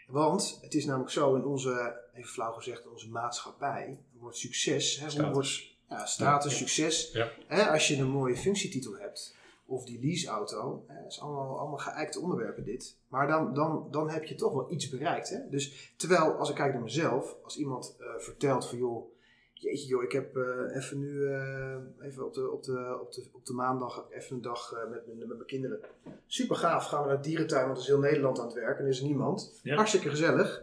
Want 0.07 0.59
het 0.63 0.75
is 0.75 0.85
namelijk 0.85 1.11
zo, 1.11 1.35
in 1.35 1.45
onze, 1.45 2.01
even 2.15 2.31
flauw 2.31 2.53
gezegd, 2.53 2.85
in 2.85 2.91
onze 2.91 3.11
maatschappij 3.11 3.99
wordt 4.19 4.37
succes, 4.37 4.99
hè, 5.01 5.11
Status. 5.11 5.33
wordt, 5.33 5.75
ja, 5.89 6.07
status, 6.07 6.53
Ja. 6.53 6.59
succes. 6.59 7.11
Ja. 7.13 7.31
Hè, 7.47 7.69
als 7.71 7.89
je 7.89 7.97
een 7.97 8.09
mooie 8.11 8.37
functietitel 8.37 8.97
hebt, 8.99 9.37
of 9.67 9.85
die 9.85 10.01
leaseauto, 10.01 10.85
dat 10.89 11.13
is 11.13 11.21
allemaal, 11.21 11.59
allemaal 11.59 11.79
geëikte 11.79 12.21
onderwerpen 12.21 12.65
dit. 12.65 12.97
Maar 13.09 13.27
dan, 13.27 13.55
dan, 13.55 13.89
dan 13.91 14.11
heb 14.11 14.25
je 14.25 14.35
toch 14.35 14.53
wel 14.53 14.73
iets 14.73 14.89
bereikt. 14.89 15.29
Hè? 15.31 15.49
Dus 15.51 15.93
terwijl, 15.97 16.33
als 16.33 16.49
ik 16.51 16.55
kijk 16.55 16.73
naar 16.73 16.83
mezelf, 16.83 17.37
als 17.43 17.57
iemand 17.57 17.97
eh, 17.99 18.07
vertelt 18.19 18.67
van 18.69 18.79
joh, 18.79 19.15
Jeetje 19.59 19.87
joh, 19.87 20.03
ik 20.03 20.13
heb 20.13 20.37
eh, 20.37 20.77
even 20.77 20.99
nu, 20.99 21.27
eh, 21.27 21.77
even 22.01 22.25
op 22.27 22.35
de, 22.35 22.51
op, 22.51 22.63
de, 22.63 22.99
op, 23.01 23.13
de, 23.13 23.25
op 23.33 23.47
de 23.47 23.53
maandag, 23.53 23.95
heb 23.97 24.05
ik 24.11 24.13
even 24.17 24.37
een 24.37 24.43
dag 24.43 24.73
met, 24.91 25.07
mijn- 25.07 25.19
met 25.19 25.29
mijn 25.29 25.47
kinderen. 25.47 25.81
Super 26.27 26.57
gaaf, 26.57 26.85
gaan 26.85 27.03
we 27.03 27.09
naar 27.09 27.23
de 27.23 27.29
dierentuin, 27.29 27.65
want 27.65 27.77
er 27.77 27.83
is 27.83 27.89
heel 27.89 27.99
Nederland 27.99 28.39
aan 28.39 28.45
het 28.45 28.55
werk 28.55 28.79
en 28.79 28.85
er 28.85 28.91
is 28.91 29.01
niemand. 29.01 29.61
Ja. 29.63 29.75
Hartstikke 29.77 30.09
gezellig. 30.09 30.63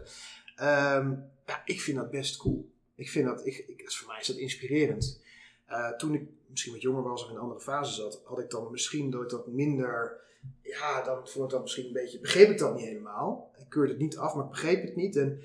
Ehm, 0.56 1.10
ja, 1.46 1.62
ik 1.64 1.80
vind 1.80 1.96
dat 1.96 2.10
best 2.10 2.36
cool. 2.36 2.70
Ik 2.94 3.10
vind 3.10 3.26
dat, 3.26 3.46
ik, 3.46 3.64
ik, 3.76 3.92
voor 3.92 4.08
mij 4.08 4.20
is 4.20 4.26
dat 4.26 4.36
inspirerend. 4.36 5.22
Toen 5.96 6.14
ik 6.14 6.28
misschien 6.54 6.72
wat 6.72 6.82
jonger 6.82 7.02
was 7.02 7.22
of 7.22 7.28
in 7.28 7.34
een 7.34 7.40
andere 7.40 7.60
fase 7.60 7.94
zat, 7.94 8.22
had 8.24 8.38
ik 8.38 8.50
dan 8.50 8.70
misschien 8.70 9.10
dat 9.10 9.22
ik 9.22 9.28
dat 9.28 9.46
minder, 9.46 10.20
ja, 10.62 11.02
dan 11.02 11.28
vond 11.28 11.44
ik 11.44 11.50
dat 11.50 11.62
misschien 11.62 11.86
een 11.86 11.92
beetje, 11.92 12.20
begreep 12.20 12.50
ik 12.50 12.58
dat 12.58 12.74
niet 12.74 12.84
helemaal. 12.84 13.52
Ik 13.58 13.68
keurde 13.68 13.92
het 13.92 14.00
niet 14.00 14.16
af, 14.16 14.34
maar 14.34 14.44
ik 14.44 14.50
begreep 14.50 14.82
het 14.82 14.96
niet. 14.96 15.16
En 15.16 15.42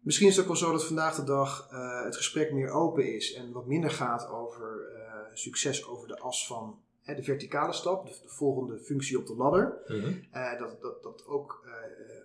Misschien 0.00 0.28
is 0.28 0.36
het 0.36 0.44
ook 0.44 0.50
wel 0.50 0.60
zo 0.60 0.72
dat 0.72 0.86
vandaag 0.86 1.14
de 1.14 1.24
dag 1.24 1.68
eh, 1.70 2.04
het 2.04 2.16
gesprek 2.16 2.52
meer 2.52 2.70
open 2.70 3.14
is 3.14 3.34
en 3.34 3.52
wat 3.52 3.66
minder 3.66 3.90
gaat 3.90 4.28
over 4.28 4.92
eh, 4.96 5.14
succes 5.34 5.86
over 5.86 6.08
de 6.08 6.18
as 6.18 6.46
van 6.46 6.78
hè, 7.02 7.14
de 7.14 7.22
verticale 7.22 7.72
stap, 7.72 8.06
de, 8.06 8.12
de 8.22 8.28
volgende 8.28 8.78
functie 8.78 9.18
op 9.18 9.26
de 9.26 9.34
ladder. 9.34 9.78
Mhm. 9.86 10.12
Eh, 10.30 10.58
dat, 10.58 10.80
dat, 10.80 11.02
dat 11.02 11.26
ook 11.26 11.68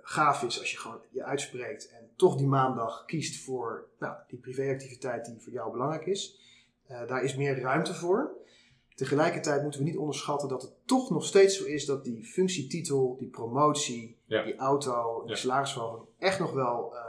gaaf 0.01 0.43
is 0.43 0.59
als 0.59 0.71
je 0.71 0.77
gewoon 0.77 0.99
je 1.09 1.23
uitspreekt 1.23 1.89
en 1.89 2.09
toch 2.15 2.37
die 2.37 2.47
maandag 2.47 3.05
kiest 3.05 3.43
voor 3.43 3.87
nou, 3.99 4.15
die 4.27 4.39
privéactiviteit 4.39 5.25
die 5.25 5.39
voor 5.39 5.53
jou 5.53 5.71
belangrijk 5.71 6.05
is. 6.05 6.39
Eh, 6.87 7.07
daar 7.07 7.23
is 7.23 7.35
meer 7.35 7.59
ruimte 7.59 7.93
voor. 7.93 8.31
Tegelijkertijd 8.95 9.61
moeten 9.61 9.79
we 9.79 9.85
niet 9.85 9.97
onderschatten 9.97 10.49
dat 10.49 10.61
het 10.61 10.71
toch 10.85 11.09
nog 11.09 11.25
steeds 11.25 11.57
zo 11.57 11.65
is 11.65 11.85
dat 11.85 12.03
die 12.03 12.23
functietitel, 12.23 13.15
die 13.17 13.27
promotie, 13.29 14.17
Ja. 14.25 14.43
die 14.43 14.55
auto, 14.55 15.19
die 15.21 15.29
Ja. 15.29 15.35
salarisverhoging 15.35 16.05
echt 16.19 16.39
nog 16.39 16.51
wel 16.53 16.95
eh, 16.95 17.01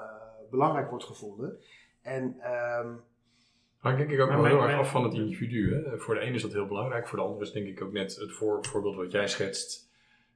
belangrijk 0.50 0.88
wordt 0.90 1.04
gevonden. 1.04 1.58
En 2.02 2.36
ehm, 2.40 2.88
Hangt 3.78 3.98
denk 3.98 4.10
ik 4.10 4.20
ook 4.20 4.28
wel 4.28 4.44
heel 4.44 4.62
erg 4.62 4.78
af 4.78 4.90
van 4.90 5.04
het 5.04 5.14
individu. 5.14 5.74
Hè? 5.74 5.98
Voor 5.98 6.14
de 6.14 6.20
ene 6.20 6.34
is 6.34 6.42
dat 6.42 6.52
heel 6.52 6.66
belangrijk, 6.66 7.08
voor 7.08 7.18
de 7.18 7.24
andere 7.24 7.44
is 7.44 7.52
denk 7.52 7.66
ik 7.66 7.82
ook 7.82 7.92
net 7.92 8.16
het 8.16 8.32
voor, 8.32 8.64
voorbeeld 8.64 8.96
wat 8.96 9.12
jij 9.12 9.28
schetst. 9.28 9.84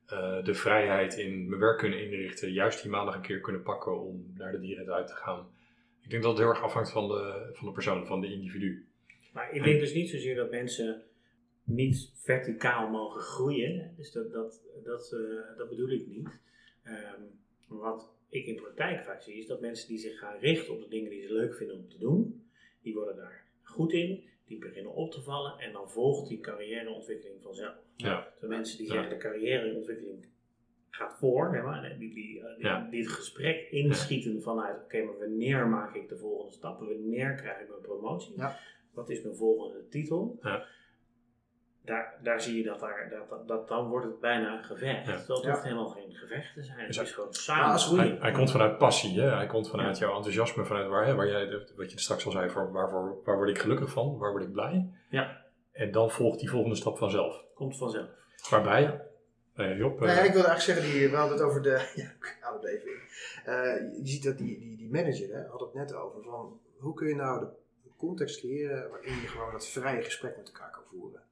eh, 0.06 0.44
de 0.44 0.54
vrijheid 0.54 1.14
in 1.16 1.48
mijn 1.48 1.60
werk 1.60 1.78
kunnen 1.78 2.02
inrichten, 2.04 2.52
juist 2.52 2.82
die 2.82 2.90
maandag 2.90 3.14
een 3.14 3.20
keer 3.20 3.40
kunnen 3.40 3.62
pakken 3.62 4.00
om 4.00 4.32
naar 4.34 4.52
de 4.52 4.60
dieren 4.60 4.92
uit 4.94 5.06
te 5.06 5.14
gaan. 5.14 5.46
Ik 6.02 6.10
denk 6.10 6.22
dat 6.22 6.32
het 6.32 6.40
heel 6.40 6.50
erg 6.50 6.62
afhangt 6.62 6.90
van 6.90 7.08
de, 7.08 7.50
van 7.52 7.66
de 7.66 7.72
persoon, 7.72 8.06
van 8.06 8.20
de 8.20 8.32
individu. 8.32 8.86
Maar 9.32 9.54
ik 9.54 9.62
denk 9.64 9.80
dus 9.80 9.94
niet 9.94 10.10
zozeer 10.10 10.34
dat 10.34 10.50
mensen 10.50 11.02
niet 11.64 12.10
verticaal 12.14 12.88
mogen 12.90 13.20
groeien. 13.20 13.94
Dus 13.96 14.12
dat, 14.12 14.32
dat, 14.32 14.62
dat, 14.84 15.12
eh, 15.12 15.56
dat 15.56 15.68
bedoel 15.68 15.88
ik 15.90 16.06
niet. 16.06 16.28
Ehm, 16.82 17.20
wat 17.68 18.12
ik 18.28 18.46
in 18.46 18.54
praktijk 18.54 19.02
vaak 19.04 19.22
zie, 19.22 19.34
is 19.34 19.46
dat 19.46 19.60
mensen 19.60 19.88
die 19.88 19.98
zich 19.98 20.18
gaan 20.18 20.38
richten 20.38 20.74
op 20.74 20.80
de 20.82 20.88
dingen 20.88 21.10
die 21.10 21.22
ze 21.26 21.32
leuk 21.32 21.54
vinden 21.54 21.76
om 21.76 21.88
te 21.88 21.98
doen, 21.98 22.44
die 22.82 22.94
worden 22.94 23.16
daar 23.16 23.44
goed 23.62 23.92
in, 23.92 24.24
die 24.46 24.58
beginnen 24.58 24.92
op 24.94 25.12
te 25.12 25.20
vallen 25.22 25.58
en 25.58 25.72
dan 25.72 25.90
volgt 25.90 26.28
die 26.28 26.40
carrièreontwikkeling 26.40 27.42
vanzelf. 27.42 27.74
Ja. 27.96 28.32
De 28.40 28.46
mensen 28.46 28.78
die 28.78 28.86
Ja. 28.86 28.92
zeggen 28.92 29.10
de 29.10 29.16
carrièreontwikkeling 29.16 30.26
gaat 30.90 31.18
voor, 31.18 31.54
hè, 31.54 31.62
maar 31.62 31.96
die, 31.98 32.14
die, 32.14 32.40
eh, 32.40 32.56
die, 32.56 32.64
Ja. 32.66 32.88
die 32.90 33.00
het 33.02 33.10
gesprek 33.12 33.70
inschieten 33.70 34.42
vanuit, 34.42 34.82
oké, 34.82 35.02
maar 35.02 35.18
wanneer 35.18 35.66
maak 35.66 35.94
ik 35.94 36.08
de 36.08 36.16
volgende 36.18 36.52
stap? 36.52 36.78
Wanneer 36.80 37.34
krijg 37.34 37.60
ik 37.60 37.68
mijn 37.68 37.80
promotie? 37.80 38.36
Ja. 38.36 38.58
Wat 38.94 39.10
is 39.10 39.22
mijn 39.22 39.36
volgende 39.36 39.88
titel? 39.88 40.38
Ja. 40.42 40.64
daar, 41.84 42.18
daar 42.22 42.40
zie 42.40 42.56
je 42.56 42.62
dat, 42.62 42.80
daar, 42.80 43.08
dat, 43.10 43.28
dat, 43.28 43.48
dat 43.48 43.68
dan 43.68 43.88
wordt 43.88 44.06
het 44.06 44.20
bijna 44.20 44.58
een 44.58 44.64
gevecht. 44.64 45.06
Ja. 45.06 45.12
Ja. 45.12 45.50
hoeft 45.50 45.62
helemaal 45.62 45.88
geen 45.88 46.12
gevecht 46.12 46.54
te 46.54 46.62
zijn. 46.62 46.78
Het 46.78 47.00
is 47.00 47.12
gewoon 47.12 47.34
samen. 47.34 47.98
Hij, 47.98 48.16
hij 48.20 48.32
komt 48.32 48.50
vanuit 48.50 48.78
passie, 48.78 49.20
hè? 49.20 49.28
hij 49.28 49.46
komt 49.46 49.70
vanuit 49.70 49.98
jouw 49.98 50.14
enthousiasme, 50.16 50.64
vanuit 50.64 50.88
waar, 50.88 51.06
hè, 51.06 51.14
waar 51.14 51.28
jij, 51.28 51.66
wat 51.76 51.92
je 51.92 52.00
straks 52.00 52.26
al 52.26 52.32
zei, 52.32 52.50
voor, 52.50 52.72
waarvoor, 52.72 53.20
waar 53.24 53.36
word 53.36 53.48
ik 53.48 53.58
gelukkig 53.58 53.90
van, 53.90 54.18
waar 54.18 54.30
word 54.30 54.42
ik 54.42 54.52
blij. 54.52 54.90
Ja. 55.08 55.44
En 55.72 55.90
dan 55.90 56.10
volgt 56.10 56.38
die 56.38 56.50
volgende 56.50 56.76
stap 56.76 56.98
vanzelf. 56.98 57.44
Komt 57.54 57.76
vanzelf. 57.76 58.08
Waarbij, 58.50 59.00
eh, 59.54 59.78
Job, 59.78 59.94
eh, 59.94 60.00
Nou 60.00 60.18
ja, 60.18 60.24
ik 60.24 60.32
wilde 60.32 60.48
eigenlijk 60.48 60.60
zeggen, 60.60 60.98
die, 60.98 61.10
we 61.10 61.16
hadden 61.16 61.36
het 61.36 61.46
over 61.46 61.62
de. 61.62 61.90
Ja, 62.40 62.52
het 62.52 62.64
even 62.64 62.90
in. 62.90 63.00
Eh, 63.44 64.02
je 64.02 64.08
ziet 64.08 64.24
dat 64.24 64.38
die, 64.38 64.58
die, 64.58 64.76
die 64.76 64.90
manager, 64.90 65.34
hè, 65.34 65.46
had 65.46 65.60
het 65.60 65.74
net 65.74 65.94
over, 65.94 66.22
van 66.22 66.60
hoe 66.78 66.94
kun 66.94 67.08
je 67.08 67.14
nou 67.14 67.40
de 67.40 67.46
context 68.00 68.38
creëren 68.38 68.90
waarin 68.90 69.20
je 69.20 69.26
gewoon 69.26 69.52
dat 69.52 69.66
vrije 69.66 70.02
gesprek 70.02 70.36
met 70.36 70.46
elkaar 70.46 70.70
kan 70.70 70.82
voeren. 70.86 71.22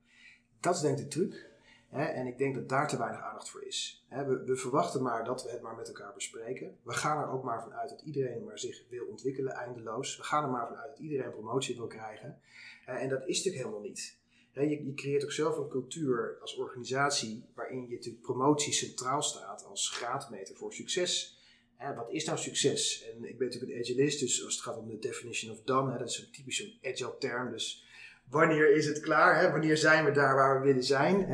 Dat 0.61 0.75
is 0.75 0.81
denk 0.81 0.99
ik 0.99 1.05
de 1.05 1.11
truc. 1.11 1.47
Hè, 1.89 2.05
en 2.05 2.27
ik 2.27 2.39
denk 2.39 2.55
dat 2.55 2.69
daar 2.69 2.89
te 2.89 2.99
weinig 2.99 3.21
aandacht 3.21 3.51
voor 3.51 3.63
is. 3.63 4.05
Hè, 4.09 4.25
we, 4.25 4.45
we 4.45 4.57
verwachten 4.57 5.03
maar 5.03 5.25
dat 5.25 5.43
we 5.43 5.51
het 5.51 5.63
maar 5.63 5.75
met 5.75 5.89
elkaar 5.89 6.13
bespreken. 6.15 6.79
We 6.83 6.93
gaan 6.93 7.23
er 7.23 7.31
ook 7.31 7.43
maar 7.43 7.63
vanuit 7.63 7.89
dat 7.89 8.01
iedereen 8.01 8.45
maar 8.45 8.59
zich 8.59 8.85
wil 8.89 9.07
ontwikkelen 9.07 9.53
eindeloos. 9.53 10.17
We 10.17 10.23
gaan 10.23 10.45
er 10.45 10.51
maar 10.51 10.67
vanuit 10.67 10.89
dat 10.89 10.99
iedereen 10.99 11.31
promotie 11.31 11.77
wil 11.77 11.87
krijgen. 11.87 12.41
Eh, 12.87 13.03
en 13.03 13.09
dat 13.09 13.27
is 13.27 13.37
natuurlijk 13.37 13.65
helemaal 13.65 13.89
niet. 13.89 14.19
Hè, 14.53 14.63
je, 14.63 14.85
je 14.85 14.95
creëert 14.95 15.25
ook 15.25 15.33
zelf 15.33 15.57
een 15.57 15.69
cultuur 15.69 16.39
als 16.41 16.57
organisatie 16.57 17.45
waarin 17.55 17.87
je 17.89 17.95
natuurlijk 17.95 18.25
promotie 18.25 18.73
centraal 18.73 19.23
staat 19.23 19.65
als 19.65 19.91
graadmeter 19.91 20.57
voor 20.57 20.73
succes. 20.73 21.38
Wat 21.79 22.11
is 22.11 22.25
nou 22.25 22.39
succes? 22.39 23.05
En 23.05 23.25
ik 23.25 23.39
ben 23.39 23.47
natuurlijk 23.47 23.73
een 23.73 23.81
agilist, 23.81 24.21
dus 24.21 24.45
als 24.45 24.55
het 24.55 24.63
gaat 24.63 24.79
om 24.79 24.89
de 24.89 24.99
definition 24.99 25.53
of 25.53 25.63
done, 25.63 25.93
hè, 25.93 25.99
dat 25.99 26.09
is 26.09 26.19
een 26.19 26.33
typisch 26.33 26.61
een 26.61 26.91
agile 26.91 27.17
term. 27.19 27.51
Dus 27.51 27.87
wanneer 28.29 28.77
is 28.77 28.87
het 28.87 29.01
klaar? 29.01 29.41
Hè? 29.41 29.51
Wanneer 29.51 29.77
zijn 29.77 30.05
we 30.05 30.11
daar 30.11 30.35
waar 30.35 30.61
we 30.61 30.67
willen 30.67 30.85
zijn? 30.85 31.29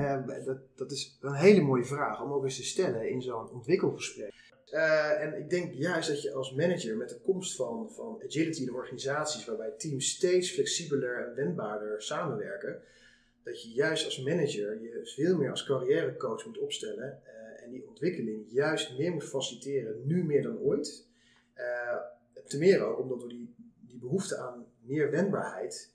Dat, 0.45 0.59
dat 0.77 0.91
is 0.91 1.19
een 1.21 1.35
hele 1.35 1.61
mooie 1.61 1.85
vraag 1.85 2.23
om 2.23 2.33
ook 2.33 2.45
eens 2.45 2.57
te 2.57 2.65
stellen 2.65 3.11
in 3.11 3.23
zo'n 3.23 3.51
ontwikkelgesprek. 3.51 4.33
Eh, 4.75 5.23
en 5.23 5.39
ik 5.39 5.51
denk 5.51 5.75
juist 5.75 6.09
dat 6.09 6.23
je 6.23 6.33
als 6.33 6.53
manager 6.53 6.97
met 6.97 7.09
de 7.09 7.21
komst 7.21 7.57
van, 7.57 7.91
van 7.91 8.23
agility 8.27 8.63
in 8.63 8.75
organisaties, 8.75 9.45
waarbij 9.45 9.71
teams 9.79 10.11
steeds 10.11 10.51
flexibeler 10.51 11.27
en 11.27 11.35
wendbaarder 11.35 12.03
samenwerken, 12.03 12.83
dat 13.45 13.63
je 13.63 13.69
juist 13.69 14.05
als 14.05 14.23
manager 14.23 14.83
je 14.83 15.01
veel 15.15 15.37
meer 15.37 15.51
als 15.51 15.65
carrièrecoach 15.65 16.47
moet 16.47 16.59
opstellen 16.59 17.23
en 17.65 17.71
die 17.71 17.89
ontwikkeling 17.89 18.45
juist 18.49 18.99
meer 18.99 19.13
moet 19.13 19.25
faciliteren, 19.25 20.07
nu 20.07 20.25
meer 20.25 20.43
dan 20.43 20.59
ooit. 20.59 21.07
Eh 21.55 21.97
ten 22.47 22.59
meer 22.59 22.85
ook 22.85 22.99
omdat 22.99 23.23
we 23.23 23.29
die, 23.29 23.55
die 23.81 23.99
behoefte 23.99 24.37
aan 24.39 24.67
meer 24.81 25.11
wendbaarheid, 25.11 25.93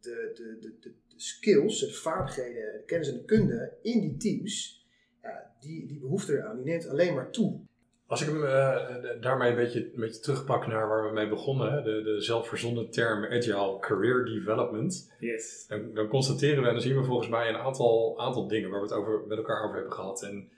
de, 0.00 0.30
de, 0.34 0.56
de, 0.60 0.74
de, 0.80 0.92
de 1.08 1.14
skills, 1.16 1.78
de 1.80 1.92
vaardigheden, 1.92 2.72
de 2.72 2.82
kennis 2.86 3.08
en 3.08 3.14
de 3.14 3.24
kunde 3.24 3.72
in 3.82 4.00
die 4.00 4.16
teams, 4.16 4.86
ja, 5.22 5.52
die, 5.60 5.86
die 5.86 5.98
behoefte 5.98 6.36
eraan, 6.36 6.56
die 6.56 6.64
neemt 6.64 6.88
alleen 6.88 7.14
maar 7.14 7.30
toe. 7.30 7.60
Als 8.06 8.20
ik 8.20 8.28
hem 8.28 8.44
eh, 8.44 9.20
daarmee 9.20 9.50
een 9.50 9.56
beetje, 9.56 9.84
een 9.94 10.00
beetje 10.00 10.20
terugpak 10.20 10.66
naar 10.66 10.88
waar 10.88 11.06
we 11.06 11.12
mee 11.12 11.28
begonnen, 11.28 11.72
hè, 11.72 11.82
de, 11.82 12.02
de 12.02 12.20
zelfverzonnen 12.20 12.90
term 12.90 13.24
Agile 13.24 13.78
Career 13.78 14.24
Development, 14.24 15.12
Yes. 15.18 15.64
dan, 15.68 15.94
dan 15.94 16.08
constateren 16.08 16.62
we 16.62 16.66
en 16.68 16.72
dan 16.74 16.82
zien 16.82 16.96
we 16.96 17.04
volgens 17.04 17.28
mij 17.28 17.48
een 17.48 17.56
aantal, 17.56 18.20
aantal 18.20 18.48
dingen 18.48 18.70
waar 18.70 18.80
we 18.80 18.86
het 18.86 18.96
over, 18.96 19.26
met 19.26 19.38
elkaar 19.38 19.62
over 19.64 19.74
hebben 19.74 19.92
gehad. 19.92 20.22
En 20.22 20.50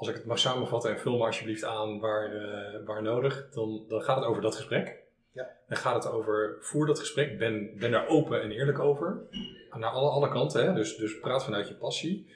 als 0.00 0.08
ik 0.08 0.14
het 0.14 0.24
mag 0.24 0.38
samenvatten 0.38 0.90
en 0.90 0.98
vul 1.00 1.16
me 1.16 1.24
alsjeblieft 1.24 1.64
aan 1.64 1.98
waar, 2.00 2.32
eh, 2.34 2.86
waar 2.86 3.02
nodig, 3.02 3.48
dan, 3.50 3.84
dan 3.88 4.02
gaat 4.02 4.16
het 4.16 4.24
over 4.24 4.42
dat 4.42 4.54
gesprek. 4.54 4.98
Ja. 5.32 5.48
Dan 5.68 5.76
gaat 5.78 6.04
het 6.04 6.12
over, 6.12 6.56
voer 6.60 6.86
dat 6.86 6.98
gesprek, 6.98 7.38
ben, 7.38 7.70
ben 7.78 7.90
daar 7.90 8.08
open 8.08 8.42
en 8.42 8.50
eerlijk 8.50 8.78
over. 8.78 9.22
Naar 9.70 9.90
alle, 9.90 10.10
alle 10.10 10.28
kanten, 10.28 10.66
hè? 10.66 10.74
Dus, 10.74 10.96
dus 10.96 11.18
praat 11.20 11.44
vanuit 11.44 11.68
je 11.68 11.74
passie. 11.74 12.26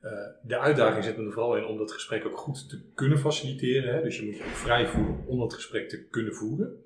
Eh, 0.00 0.10
de 0.42 0.58
uitdaging 0.58 1.04
zit 1.04 1.16
er 1.16 1.32
vooral 1.32 1.56
in 1.56 1.64
om 1.64 1.78
dat 1.78 1.92
gesprek 1.92 2.26
ook 2.26 2.36
goed 2.38 2.68
te 2.68 2.80
kunnen 2.94 3.18
faciliteren. 3.18 3.94
Hè? 3.94 4.02
Dus 4.02 4.18
je 4.18 4.24
moet 4.24 4.36
je 4.36 4.44
ook 4.44 4.48
vrij 4.50 4.86
voelen 4.86 5.24
om 5.26 5.38
dat 5.38 5.54
gesprek 5.54 5.88
te 5.88 6.04
kunnen 6.08 6.34
voeren. 6.34 6.84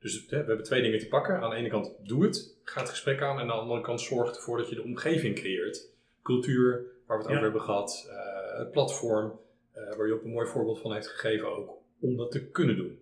Dus 0.00 0.14
hè, 0.28 0.40
we 0.40 0.46
hebben 0.46 0.64
twee 0.64 0.82
dingen 0.82 0.98
te 0.98 1.08
pakken. 1.08 1.40
Aan 1.40 1.50
de 1.50 1.56
ene 1.56 1.68
kant 1.68 1.94
doe 2.02 2.24
het, 2.24 2.56
ga 2.64 2.80
het 2.80 2.88
gesprek 2.90 3.22
aan. 3.22 3.34
En 3.34 3.40
aan 3.40 3.46
de 3.46 3.52
andere 3.52 3.80
kant 3.80 4.00
zorg 4.00 4.36
ervoor 4.36 4.58
dat 4.58 4.68
je 4.68 4.74
de 4.74 4.82
omgeving 4.82 5.34
creëert. 5.34 5.90
Cultuur, 6.22 6.82
waar 7.06 7.16
we 7.16 7.22
het 7.22 7.24
Ja. 7.24 7.30
over 7.30 7.42
hebben 7.42 7.60
gehad. 7.60 8.08
eh, 8.10 8.58
het 8.58 8.70
platform, 8.70 9.38
eh, 9.88 9.96
waar 9.96 10.10
ook 10.10 10.24
een 10.24 10.30
mooi 10.30 10.46
voorbeeld 10.46 10.80
van 10.80 10.92
heeft 10.92 11.08
gegeven 11.08 11.56
ook. 11.56 11.78
Om 12.00 12.16
dat 12.16 12.30
te 12.30 12.50
kunnen 12.50 12.76
doen. 12.76 12.98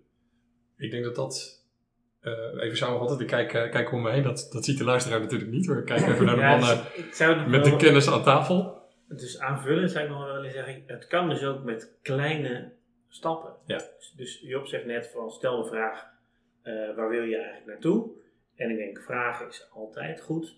Ik 0.77 0.91
denk 0.91 1.05
dat 1.05 1.15
dat... 1.15 1.65
eh, 2.21 2.63
even 2.63 2.77
samenvatten, 2.77 3.21
ik 3.21 3.27
kijk, 3.27 3.53
eh, 3.53 3.71
kijk 3.71 3.93
om 3.93 4.03
me 4.03 4.11
heen. 4.11 4.23
Dat, 4.23 4.49
dat 4.53 4.65
ziet 4.65 4.79
de 4.79 4.85
luisteraar 4.85 5.21
natuurlijk 5.21 5.51
niet. 5.51 5.67
Maar 5.67 5.79
ik 5.79 5.85
kijk 5.85 6.07
even 6.07 6.25
naar 6.25 6.35
de 6.35 6.41
Ja, 6.41 6.57
mannen 6.57 6.85
dus 6.97 7.47
met 7.47 7.65
de 7.65 7.77
kennis 7.77 8.09
aan 8.09 8.23
tafel. 8.23 8.77
Dus 9.09 9.39
aanvullend 9.39 9.91
zou 9.91 10.05
ik 10.05 10.11
nog 10.11 10.25
wel 10.25 10.35
willen 10.35 10.53
zeggen, 10.53 10.83
het 10.87 11.07
kan 11.07 11.29
dus 11.29 11.45
ook 11.45 11.63
met 11.65 11.99
kleine 12.03 12.73
stappen. 13.09 13.53
Ja. 13.67 13.77
Dus, 13.77 14.13
dus 14.17 14.41
Job 14.41 14.67
zegt 14.67 14.85
net 14.85 15.07
van 15.07 15.31
stel 15.31 15.63
de 15.63 15.69
vraag, 15.69 16.07
waar 16.97 17.09
wil 17.09 17.23
je 17.23 17.37
eigenlijk 17.37 17.67
naartoe? 17.67 18.11
En 18.57 18.71
ik 18.71 18.77
denk, 18.77 19.01
vragen 19.01 19.49
is 19.49 19.69
altijd 19.73 20.21
goed. 20.21 20.57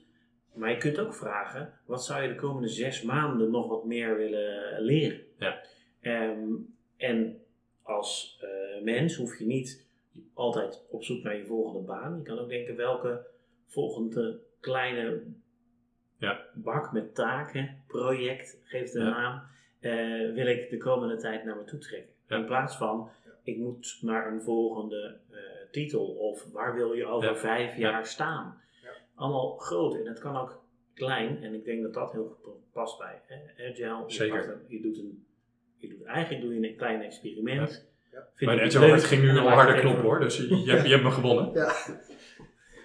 Maar 0.54 0.70
je 0.70 0.76
kunt 0.76 0.98
ook 0.98 1.14
vragen, 1.14 1.72
wat 1.86 2.04
zou 2.04 2.22
je 2.22 2.28
de 2.28 2.34
komende 2.34 2.68
zes 2.68 3.02
maanden 3.02 3.50
nog 3.50 3.68
wat 3.68 3.84
meer 3.84 4.16
willen 4.16 4.80
leren? 4.82 5.20
Ja. 5.38 5.60
Ehm, 6.00 6.48
en 6.96 7.42
als 7.82 8.38
eh, 8.42 8.82
mens 8.82 9.16
hoef 9.16 9.38
je 9.38 9.46
niet 9.46 9.86
altijd 10.34 10.82
op 10.90 11.04
zoek 11.04 11.22
naar 11.22 11.36
je 11.36 11.46
volgende 11.46 11.86
baan. 11.86 12.16
Je 12.16 12.22
kan 12.22 12.38
ook 12.38 12.48
denken, 12.48 12.76
welke 12.76 13.26
volgende 13.66 14.40
kleine 14.60 15.22
Ja. 16.18 16.44
bak 16.54 16.92
met 16.92 17.14
taken, 17.14 17.82
project, 17.86 18.60
geef 18.64 18.82
het 18.82 18.94
een 18.94 19.04
Ja. 19.04 19.10
naam, 19.10 19.42
eh, 19.80 20.34
wil 20.34 20.46
ik 20.46 20.70
de 20.70 20.76
komende 20.76 21.16
tijd 21.16 21.44
naar 21.44 21.56
me 21.56 21.64
toe 21.64 21.78
trekken. 21.78 22.10
Ja. 22.26 22.36
In 22.36 22.44
plaats 22.44 22.76
van, 22.76 23.08
ik 23.42 23.56
moet 23.56 23.98
naar 24.02 24.32
een 24.32 24.42
volgende 24.42 25.18
eh, 25.30 25.38
titel 25.70 26.06
of 26.06 26.44
waar 26.52 26.74
wil 26.74 26.92
je 26.92 27.06
over 27.06 27.28
Ja. 27.28 27.36
vijf 27.36 27.72
Ja. 27.76 27.90
jaar 27.90 28.06
staan. 28.06 28.60
Ja. 28.82 28.90
Allemaal 29.14 29.56
groot 29.56 29.94
en 29.94 30.06
het 30.06 30.18
kan 30.18 30.36
ook 30.36 30.62
klein 30.94 31.42
en 31.42 31.54
ik 31.54 31.64
denk 31.64 31.82
dat 31.82 31.94
dat 31.94 32.12
heel 32.12 32.36
goed 32.42 32.54
past 32.72 32.98
bij 32.98 33.20
hè, 33.26 33.36
Agile. 33.70 34.04
Je 34.06 34.12
Zeker. 34.14 34.48
een- 34.52 34.60
Je, 34.68 34.80
doet 34.80 34.98
een, 34.98 35.26
je 35.80 35.88
doet, 35.88 36.04
eigenlijk 36.04 36.44
doe 36.44 36.60
je 36.60 36.68
een 36.68 36.76
klein 36.76 37.02
experiment. 37.02 37.84
Ja. 38.12 38.28
Vind 38.34 39.04
ging 39.04 39.22
nu 39.22 39.28
en 39.28 39.34
dan 39.34 39.42
al 39.42 39.48
laat 39.48 39.56
harder 39.58 39.74
je 39.74 39.80
het 39.80 39.90
even- 39.90 40.00
kloppen 40.00 40.02
hoor. 40.04 40.20
Dus 40.20 40.36
je, 40.36 40.64
je, 40.64 40.70
hebt, 40.72 40.82
je 40.86 40.90
hebt 40.92 41.02
me 41.02 41.10
gewonnen. 41.10 41.52
Ja. 41.54 41.72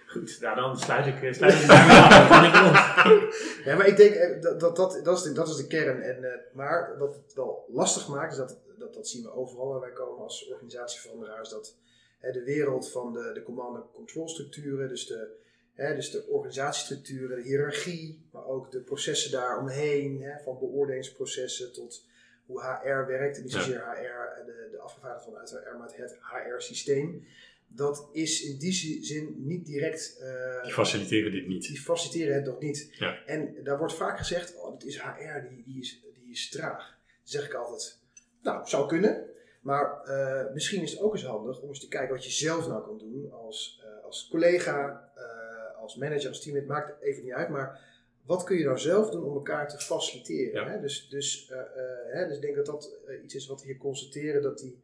Goed, 0.07 0.37
nou 0.41 0.55
dan 0.55 0.77
sluit 0.77 1.05
ik, 1.05 1.21
eh, 1.23 1.33
sluit 1.33 1.53
ik 1.61 1.67
daarmee 1.67 2.51
af. 2.51 3.03
Ja, 3.65 3.75
maar 3.75 3.87
ik 3.87 3.97
denk 3.97 4.13
eh, 4.13 4.41
dat 4.41 4.59
dat, 4.59 4.75
dat, 4.75 4.99
dat, 5.03 5.17
is, 5.17 5.23
de, 5.23 5.31
dat 5.31 5.47
is 5.47 5.55
de 5.55 5.67
kern. 5.67 6.01
En, 6.01 6.23
eh, 6.23 6.31
maar 6.53 6.95
wat 6.97 7.15
het 7.15 7.33
wel 7.33 7.65
lastig 7.71 8.07
maakt, 8.07 8.31
is 8.31 8.37
dat, 8.37 8.59
dat, 8.77 8.93
dat 8.93 9.07
zien 9.07 9.23
we 9.23 9.31
overal 9.33 9.67
waar 9.67 9.79
wij 9.79 9.91
komen 9.91 10.23
als 10.23 10.47
organisatieveranderaars, 10.51 11.49
dat 11.49 11.77
hè, 12.19 12.31
de 12.31 12.43
wereld 12.43 12.91
van 12.91 13.13
de, 13.13 13.31
de 13.33 13.43
command- 13.43 13.75
en 13.75 13.83
control 13.93 14.27
structuren, 14.29 14.87
dus 14.89 15.07
de, 15.07 15.27
hè, 15.73 15.95
dus 15.95 16.11
de 16.11 16.25
organisatiestructuren, 16.27 17.37
de 17.37 17.43
hiërarchie, 17.43 18.27
maar 18.31 18.45
ook 18.45 18.71
de 18.71 18.79
processen 18.79 19.31
daaromheen, 19.31 20.21
hè, 20.21 20.43
van 20.43 20.57
beoordelingsprocessen 20.59 21.73
tot 21.73 22.05
hoe 22.45 22.61
HR 22.61 23.07
werkt, 23.07 23.37
en 23.37 23.43
niet 23.43 23.51
Ja. 23.51 23.59
zozeer 23.59 23.79
HR, 23.79 24.39
en 24.39 24.45
de, 24.45 24.67
de 24.71 24.77
afgevaardigd 24.79 25.25
vanuit 25.25 25.49
HR, 25.49 25.77
maar 25.77 25.89
het 25.95 26.17
HR-systeem. 26.21 27.25
Dat 27.67 28.09
is 28.11 28.43
in 28.43 28.57
die 28.57 29.03
zin 29.05 29.33
niet 29.37 29.65
direct 29.65 30.17
eh, 30.21 30.63
Die 30.63 30.73
faciliteren 30.73 31.31
dit 31.31 31.47
niet. 31.47 31.67
die 31.67 31.79
faciliteren 31.81 32.35
het 32.35 32.45
nog 32.45 32.59
niet. 32.59 32.89
Ja. 32.99 33.23
En 33.25 33.63
daar 33.63 33.77
wordt 33.77 33.93
vaak 33.95 34.17
gezegd, 34.17 34.55
oh, 34.55 34.73
het 34.73 34.83
is 34.83 34.99
HR, 35.01 35.47
die, 35.49 35.63
die, 35.63 35.79
is, 35.81 36.01
die 36.13 36.31
is 36.31 36.49
traag. 36.49 36.77
Dan 36.87 36.97
zeg 37.23 37.45
ik 37.45 37.53
altijd, 37.53 37.99
nou, 38.41 38.67
zou 38.67 38.87
kunnen. 38.87 39.29
Maar 39.61 40.01
eh, 40.03 40.53
misschien 40.53 40.81
is 40.81 40.91
het 40.91 40.99
ook 41.01 41.13
eens 41.13 41.23
handig 41.25 41.59
om 41.61 41.67
eens 41.69 41.79
te 41.79 41.87
kijken 41.87 42.15
wat 42.15 42.23
je 42.25 42.31
zelf 42.31 42.67
nou 42.67 42.83
kan 42.83 42.97
doen 42.97 43.31
als, 43.31 43.81
eh, 43.83 44.03
als 44.03 44.27
collega, 44.31 45.11
eh, 45.15 45.81
als 45.81 45.95
manager, 45.95 46.27
als 46.29 46.41
teammate, 46.41 46.65
maakt 46.65 47.01
even 47.01 47.23
niet 47.23 47.33
uit. 47.33 47.49
Maar 47.49 47.79
wat 48.25 48.43
kun 48.43 48.57
je 48.57 48.63
nou 48.65 48.77
zelf 48.77 49.09
doen 49.09 49.23
om 49.23 49.33
elkaar 49.33 49.69
te 49.69 49.77
faciliteren? 49.77 50.61
Ja. 50.65 50.69
Hè? 50.71 50.79
Dus, 50.81 51.07
dus, 51.09 51.49
eh, 51.51 51.59
eh, 51.59 51.65
hè, 52.13 52.27
dus 52.27 52.35
ik 52.35 52.41
denk 52.41 52.55
dat 52.55 52.65
dat 52.65 52.95
eh, 53.07 53.23
iets 53.23 53.35
is 53.35 53.47
wat 53.47 53.61
we 53.61 53.67
hier 53.67 53.77
constateren, 53.77 54.41
dat 54.41 54.57
die, 54.59 54.81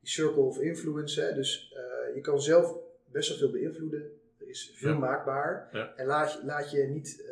die 0.00 0.10
circle 0.10 0.42
of 0.42 0.58
influence, 0.58 1.20
hè, 1.20 1.34
dus 1.34 1.74
je 2.14 2.20
kan 2.20 2.40
zelf 2.42 2.76
best 3.04 3.28
wel 3.28 3.38
veel 3.38 3.50
beïnvloeden. 3.50 4.10
Er 4.38 4.48
is 4.48 4.72
veel 4.74 4.92
Ja. 4.92 4.98
maakbaar. 4.98 5.68
Ja. 5.72 5.92
En 5.96 6.06
laat, 6.06 6.32
je- 6.32 6.44
laat 6.44 6.70
je 6.70 6.82
niet 6.82 7.24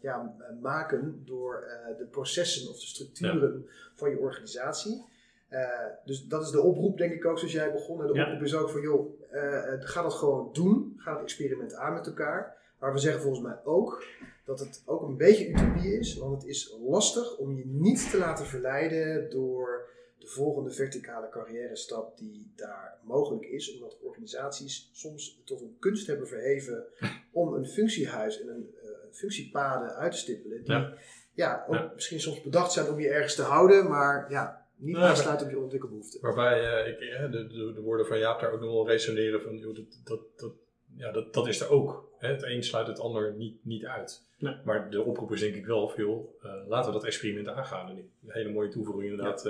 ja, 0.00 0.36
maken 0.60 1.22
door 1.24 1.64
de 1.98 2.04
processen 2.04 2.68
of 2.70 2.80
de 2.80 2.86
structuren 2.86 3.66
van 3.94 4.10
je 4.10 4.18
organisatie. 4.18 5.04
Eh, 5.52 5.86
dus 6.04 6.26
dat 6.26 6.42
is 6.42 6.50
de 6.50 6.60
oproep, 6.60 6.98
denk 6.98 7.12
ik 7.12 7.24
ook, 7.24 7.38
zoals 7.38 7.52
jij 7.52 7.72
begon. 7.72 8.00
En 8.00 8.06
de 8.06 8.14
Ja. 8.14 8.24
oproep 8.26 8.42
is 8.42 8.54
ook 8.54 8.70
van, 8.70 8.80
joh, 8.80 9.22
eh, 9.30 9.62
ga 9.78 10.02
dat 10.02 10.14
gewoon 10.14 10.48
doen. 10.52 10.94
Ga 10.96 11.12
het 11.12 11.22
experiment 11.22 11.74
aan 11.74 11.92
met 11.92 12.06
elkaar. 12.06 12.56
Maar 12.78 12.92
we 12.92 12.98
zeggen 12.98 13.22
volgens 13.22 13.42
mij 13.44 13.56
ook 13.64 14.04
dat 14.44 14.60
het 14.60 14.82
ook 14.86 15.02
een 15.02 15.16
beetje 15.16 15.48
utopie 15.48 15.98
is. 15.98 16.16
Want 16.18 16.42
het 16.42 16.50
is 16.50 16.76
lastig 16.80 17.36
om 17.36 17.56
je 17.56 17.66
niet 17.66 18.10
te 18.10 18.18
laten 18.18 18.46
verleiden 18.46 19.30
door 19.30 19.88
de 20.18 20.26
volgende 20.26 20.70
verticale 20.70 21.28
carrière 21.28 21.76
stap 21.76 22.18
die 22.18 22.52
daar 22.56 22.98
mogelijk 23.02 23.44
is. 23.44 23.74
Omdat 23.74 23.98
organisaties 24.02 24.90
soms 24.92 25.42
tot 25.44 25.60
een 25.60 25.76
kunst 25.78 26.06
hebben 26.06 26.28
verheven 26.28 26.84
om 27.32 27.54
een 27.54 27.66
functiehuis 27.66 28.40
en 28.40 28.48
een 28.48 28.74
eh, 28.82 28.88
functiepaden 29.10 29.94
uit 29.96 30.12
te 30.12 30.18
stippelen. 30.18 30.62
Die 30.64 30.72
Ja. 30.72 30.92
ja, 31.32 31.64
ook 31.68 31.74
Ja. 31.74 31.90
misschien 31.94 32.20
soms 32.20 32.42
bedacht 32.42 32.72
zijn 32.72 32.88
om 32.90 33.00
je 33.00 33.08
ergens 33.08 33.34
te 33.34 33.42
houden, 33.42 33.88
maar 33.88 34.26
ja, 34.30 34.61
niet 34.82 34.96
aansluiten 34.96 35.46
op 35.46 35.52
je 35.52 35.58
ontwikkelbehoeften. 35.58 36.20
Waarbij 36.20 36.84
eh, 36.84 36.92
ik, 36.92 37.00
eh, 37.00 37.30
de, 37.30 37.46
de, 37.46 37.72
de 37.72 37.80
woorden 37.80 38.06
van 38.06 38.18
Jaap 38.18 38.40
daar 38.40 38.52
ook 38.52 38.60
nog 38.60 38.72
wel 38.72 38.88
resoneren 38.88 39.42
van, 39.42 39.58
joh, 39.58 39.74
dat, 39.74 40.00
dat, 40.04 40.20
dat, 40.36 40.52
ja, 40.96 41.12
dat, 41.12 41.34
dat 41.34 41.48
is 41.48 41.60
er 41.60 41.70
ook. 41.70 42.10
Hè? 42.18 42.28
Het 42.28 42.42
een 42.42 42.62
sluit 42.62 42.86
het 42.86 43.00
ander 43.00 43.34
niet, 43.34 43.64
niet 43.64 43.84
uit. 43.84 44.22
Nee. 44.38 44.56
Maar 44.64 44.90
de 44.90 45.02
oproep 45.02 45.32
is 45.32 45.40
denk 45.40 45.54
ik 45.54 45.66
wel 45.66 45.88
veel, 45.88 46.38
eh, 46.42 46.50
laten 46.68 46.92
we 46.92 46.98
dat 46.98 47.06
experiment 47.06 47.48
aangaan. 47.48 47.90
En 47.90 47.96
een 47.96 48.10
hele 48.22 48.52
mooie 48.52 48.68
toevoeging 48.68 49.10
inderdaad 49.10 49.42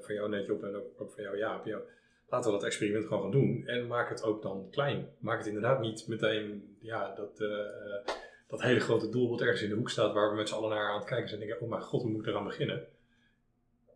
van 0.00 0.14
jou 0.14 0.28
netje 0.28 0.52
op 0.52 0.62
en 0.62 0.76
ook, 0.76 0.86
ook 0.98 1.10
van 1.10 1.22
jou 1.22 1.36
Jaap. 1.36 1.66
Ja, 1.66 1.80
laten 2.28 2.50
we 2.50 2.56
dat 2.56 2.66
experiment 2.66 3.06
gewoon 3.06 3.22
gaan 3.22 3.30
doen 3.30 3.66
en 3.66 3.86
maak 3.86 4.08
het 4.08 4.22
ook 4.22 4.42
dan 4.42 4.68
klein. 4.70 5.08
Maak 5.18 5.38
het 5.38 5.46
inderdaad 5.46 5.80
niet 5.80 6.08
meteen 6.08 6.76
ja, 6.80 7.14
dat, 7.14 7.38
dat 8.46 8.62
hele 8.62 8.80
grote 8.80 9.08
doel 9.08 9.30
wat 9.30 9.40
ergens 9.40 9.62
in 9.62 9.68
de 9.68 9.74
hoek 9.74 9.90
staat 9.90 10.12
waar 10.12 10.30
we 10.30 10.36
met 10.36 10.48
z'n 10.48 10.54
allen 10.54 10.70
naar 10.70 10.88
aan 10.90 10.98
het 10.98 11.08
kijken 11.08 11.28
zijn 11.28 11.40
en 11.40 11.46
denken, 11.46 11.64
oh 11.64 11.70
mijn 11.70 11.82
god, 11.82 12.02
hoe 12.02 12.10
moet 12.10 12.20
ik 12.20 12.26
eraan 12.26 12.44
beginnen? 12.44 12.86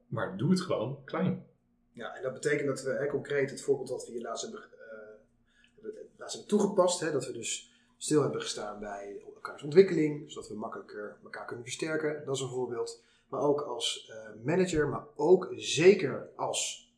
Maar 0.07 0.37
doe 0.37 0.51
het 0.51 0.61
gewoon 0.61 1.05
klein. 1.05 1.47
Ja, 1.93 2.17
en 2.17 2.23
dat 2.23 2.33
betekent 2.33 2.69
dat 2.69 2.83
we 2.83 2.91
hè, 2.91 3.07
concreet 3.07 3.51
het 3.51 3.63
voorbeeld 3.63 3.89
dat 3.89 4.07
we 4.07 4.13
hier 4.13 4.23
laatst 4.23 4.43
hebben, 4.43 4.63
eh, 4.63 5.89
laatst 6.17 6.37
hebben 6.37 6.59
toegepast, 6.59 7.01
hè, 7.01 7.13
dat 7.13 7.27
we 7.27 7.33
dus 7.33 7.73
stil 7.97 8.23
hebben 8.23 8.41
gestaan 8.41 8.79
bij 8.79 9.23
elkaars 9.35 9.63
ontwikkeling, 9.63 10.33
zodat 10.33 10.49
we 10.49 10.55
makkelijker 10.55 11.17
elkaar 11.25 11.47
kunnen 11.47 11.65
versterken. 11.65 12.25
Dat 12.25 12.35
is 12.35 12.41
een 12.41 12.49
voorbeeld. 12.49 13.03
Maar 13.29 13.41
ook 13.41 13.61
als 13.61 14.11
eh, 14.11 14.45
manager, 14.45 14.89
maar 14.89 15.05
ook 15.15 15.53
zeker 15.57 16.29
als 16.37 16.91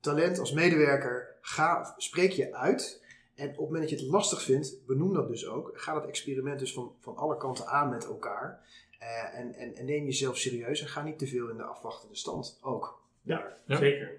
talent, 0.00 0.38
als 0.38 0.52
medewerker, 0.52 1.36
ga, 1.40 1.94
spreek 1.96 2.30
je 2.30 2.54
uit. 2.54 3.04
En 3.34 3.48
op 3.48 3.56
het 3.56 3.60
moment 3.60 3.80
dat 3.80 3.90
je 3.90 4.04
het 4.04 4.14
lastig 4.14 4.42
vindt, 4.42 4.86
benoem 4.86 5.14
dat 5.14 5.28
dus 5.28 5.46
ook. 5.46 5.70
Ga 5.74 5.94
dat 5.94 6.06
experiment 6.06 6.58
dus 6.58 6.72
van, 6.72 6.94
van 7.00 7.16
alle 7.16 7.36
kanten 7.36 7.66
aan 7.66 7.88
met 7.88 8.04
elkaar. 8.04 8.66
Eh, 8.98 9.38
en, 9.38 9.54
en, 9.54 9.74
en 9.74 9.84
neem 9.84 10.04
jezelf 10.04 10.36
serieus 10.36 10.80
en 10.80 10.88
ga 10.88 11.02
niet 11.02 11.18
te 11.18 11.26
veel 11.26 11.48
in 11.48 11.56
de 11.56 11.62
afwachtende 11.62 12.16
stand 12.16 12.58
ook. 12.62 13.02
Ja, 13.22 13.56
Ja. 13.66 13.76
zeker. 13.76 14.10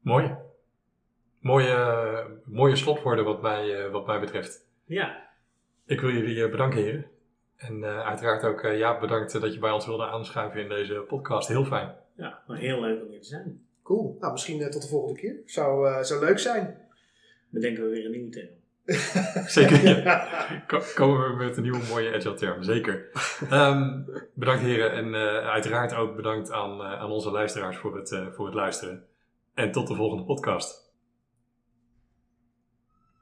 Mooi. 0.00 0.34
Mooie, 1.38 2.40
mooie 2.44 2.76
slotwoorden 2.76 3.24
wat 3.24 3.42
mij, 3.42 3.84
eh, 3.84 3.90
wat 3.90 4.06
mij 4.06 4.20
betreft. 4.20 4.66
Ja, 4.84 5.30
Ik 5.86 6.00
wil 6.00 6.10
jullie 6.10 6.44
eh, 6.44 6.50
bedanken, 6.50 6.82
heren. 6.82 7.06
En 7.56 7.84
eh, 7.84 8.06
uiteraard 8.06 8.44
ook 8.44 8.62
eh, 8.62 8.78
Jaap 8.78 9.00
bedankt 9.00 9.40
dat 9.40 9.54
je 9.54 9.58
bij 9.60 9.70
ons 9.70 9.86
wilde 9.86 10.04
aanschuiven 10.06 10.60
in 10.60 10.68
deze 10.68 10.94
podcast. 11.08 11.48
Heel 11.48 11.64
fijn. 11.64 11.94
ja, 12.16 12.42
maar 12.46 12.58
heel 12.58 12.80
leuk 12.80 13.02
om 13.02 13.08
hier 13.10 13.20
te 13.20 13.26
zijn. 13.26 13.66
Cool. 13.82 14.16
Nou, 14.20 14.32
misschien 14.32 14.70
tot 14.70 14.82
de 14.82 14.88
volgende 14.88 15.20
keer. 15.20 15.36
Zou, 15.46 15.88
eh, 15.88 16.02
zou 16.02 16.24
leuk 16.24 16.38
zijn. 16.38 16.78
Bedenken 17.48 17.82
we 17.84 17.90
weer 17.90 18.04
een 18.04 18.10
nieuwe 18.10 18.28
term. 18.30 18.48
Zeker. 19.46 20.20
Komen 20.94 21.28
we 21.28 21.44
met 21.44 21.56
een 21.56 21.62
nieuwe 21.62 21.86
mooie 21.88 22.14
agile 22.14 22.34
term. 22.34 22.62
Zeker. 22.62 23.10
Ehm, 23.50 24.00
bedankt, 24.34 24.62
heren. 24.62 24.92
En 24.92 25.14
eh, 25.14 25.48
uiteraard 25.48 25.94
ook 25.94 26.16
bedankt 26.16 26.50
aan, 26.50 26.80
eh, 26.80 27.00
aan 27.00 27.10
onze 27.10 27.30
luisteraars 27.30 27.76
voor 27.76 27.96
het, 27.96 28.12
eh, 28.12 28.26
voor 28.32 28.46
het 28.46 28.54
luisteren. 28.54 29.04
En 29.54 29.72
tot 29.72 29.88
de 29.88 29.94
volgende 29.94 30.24
podcast. 30.24 30.91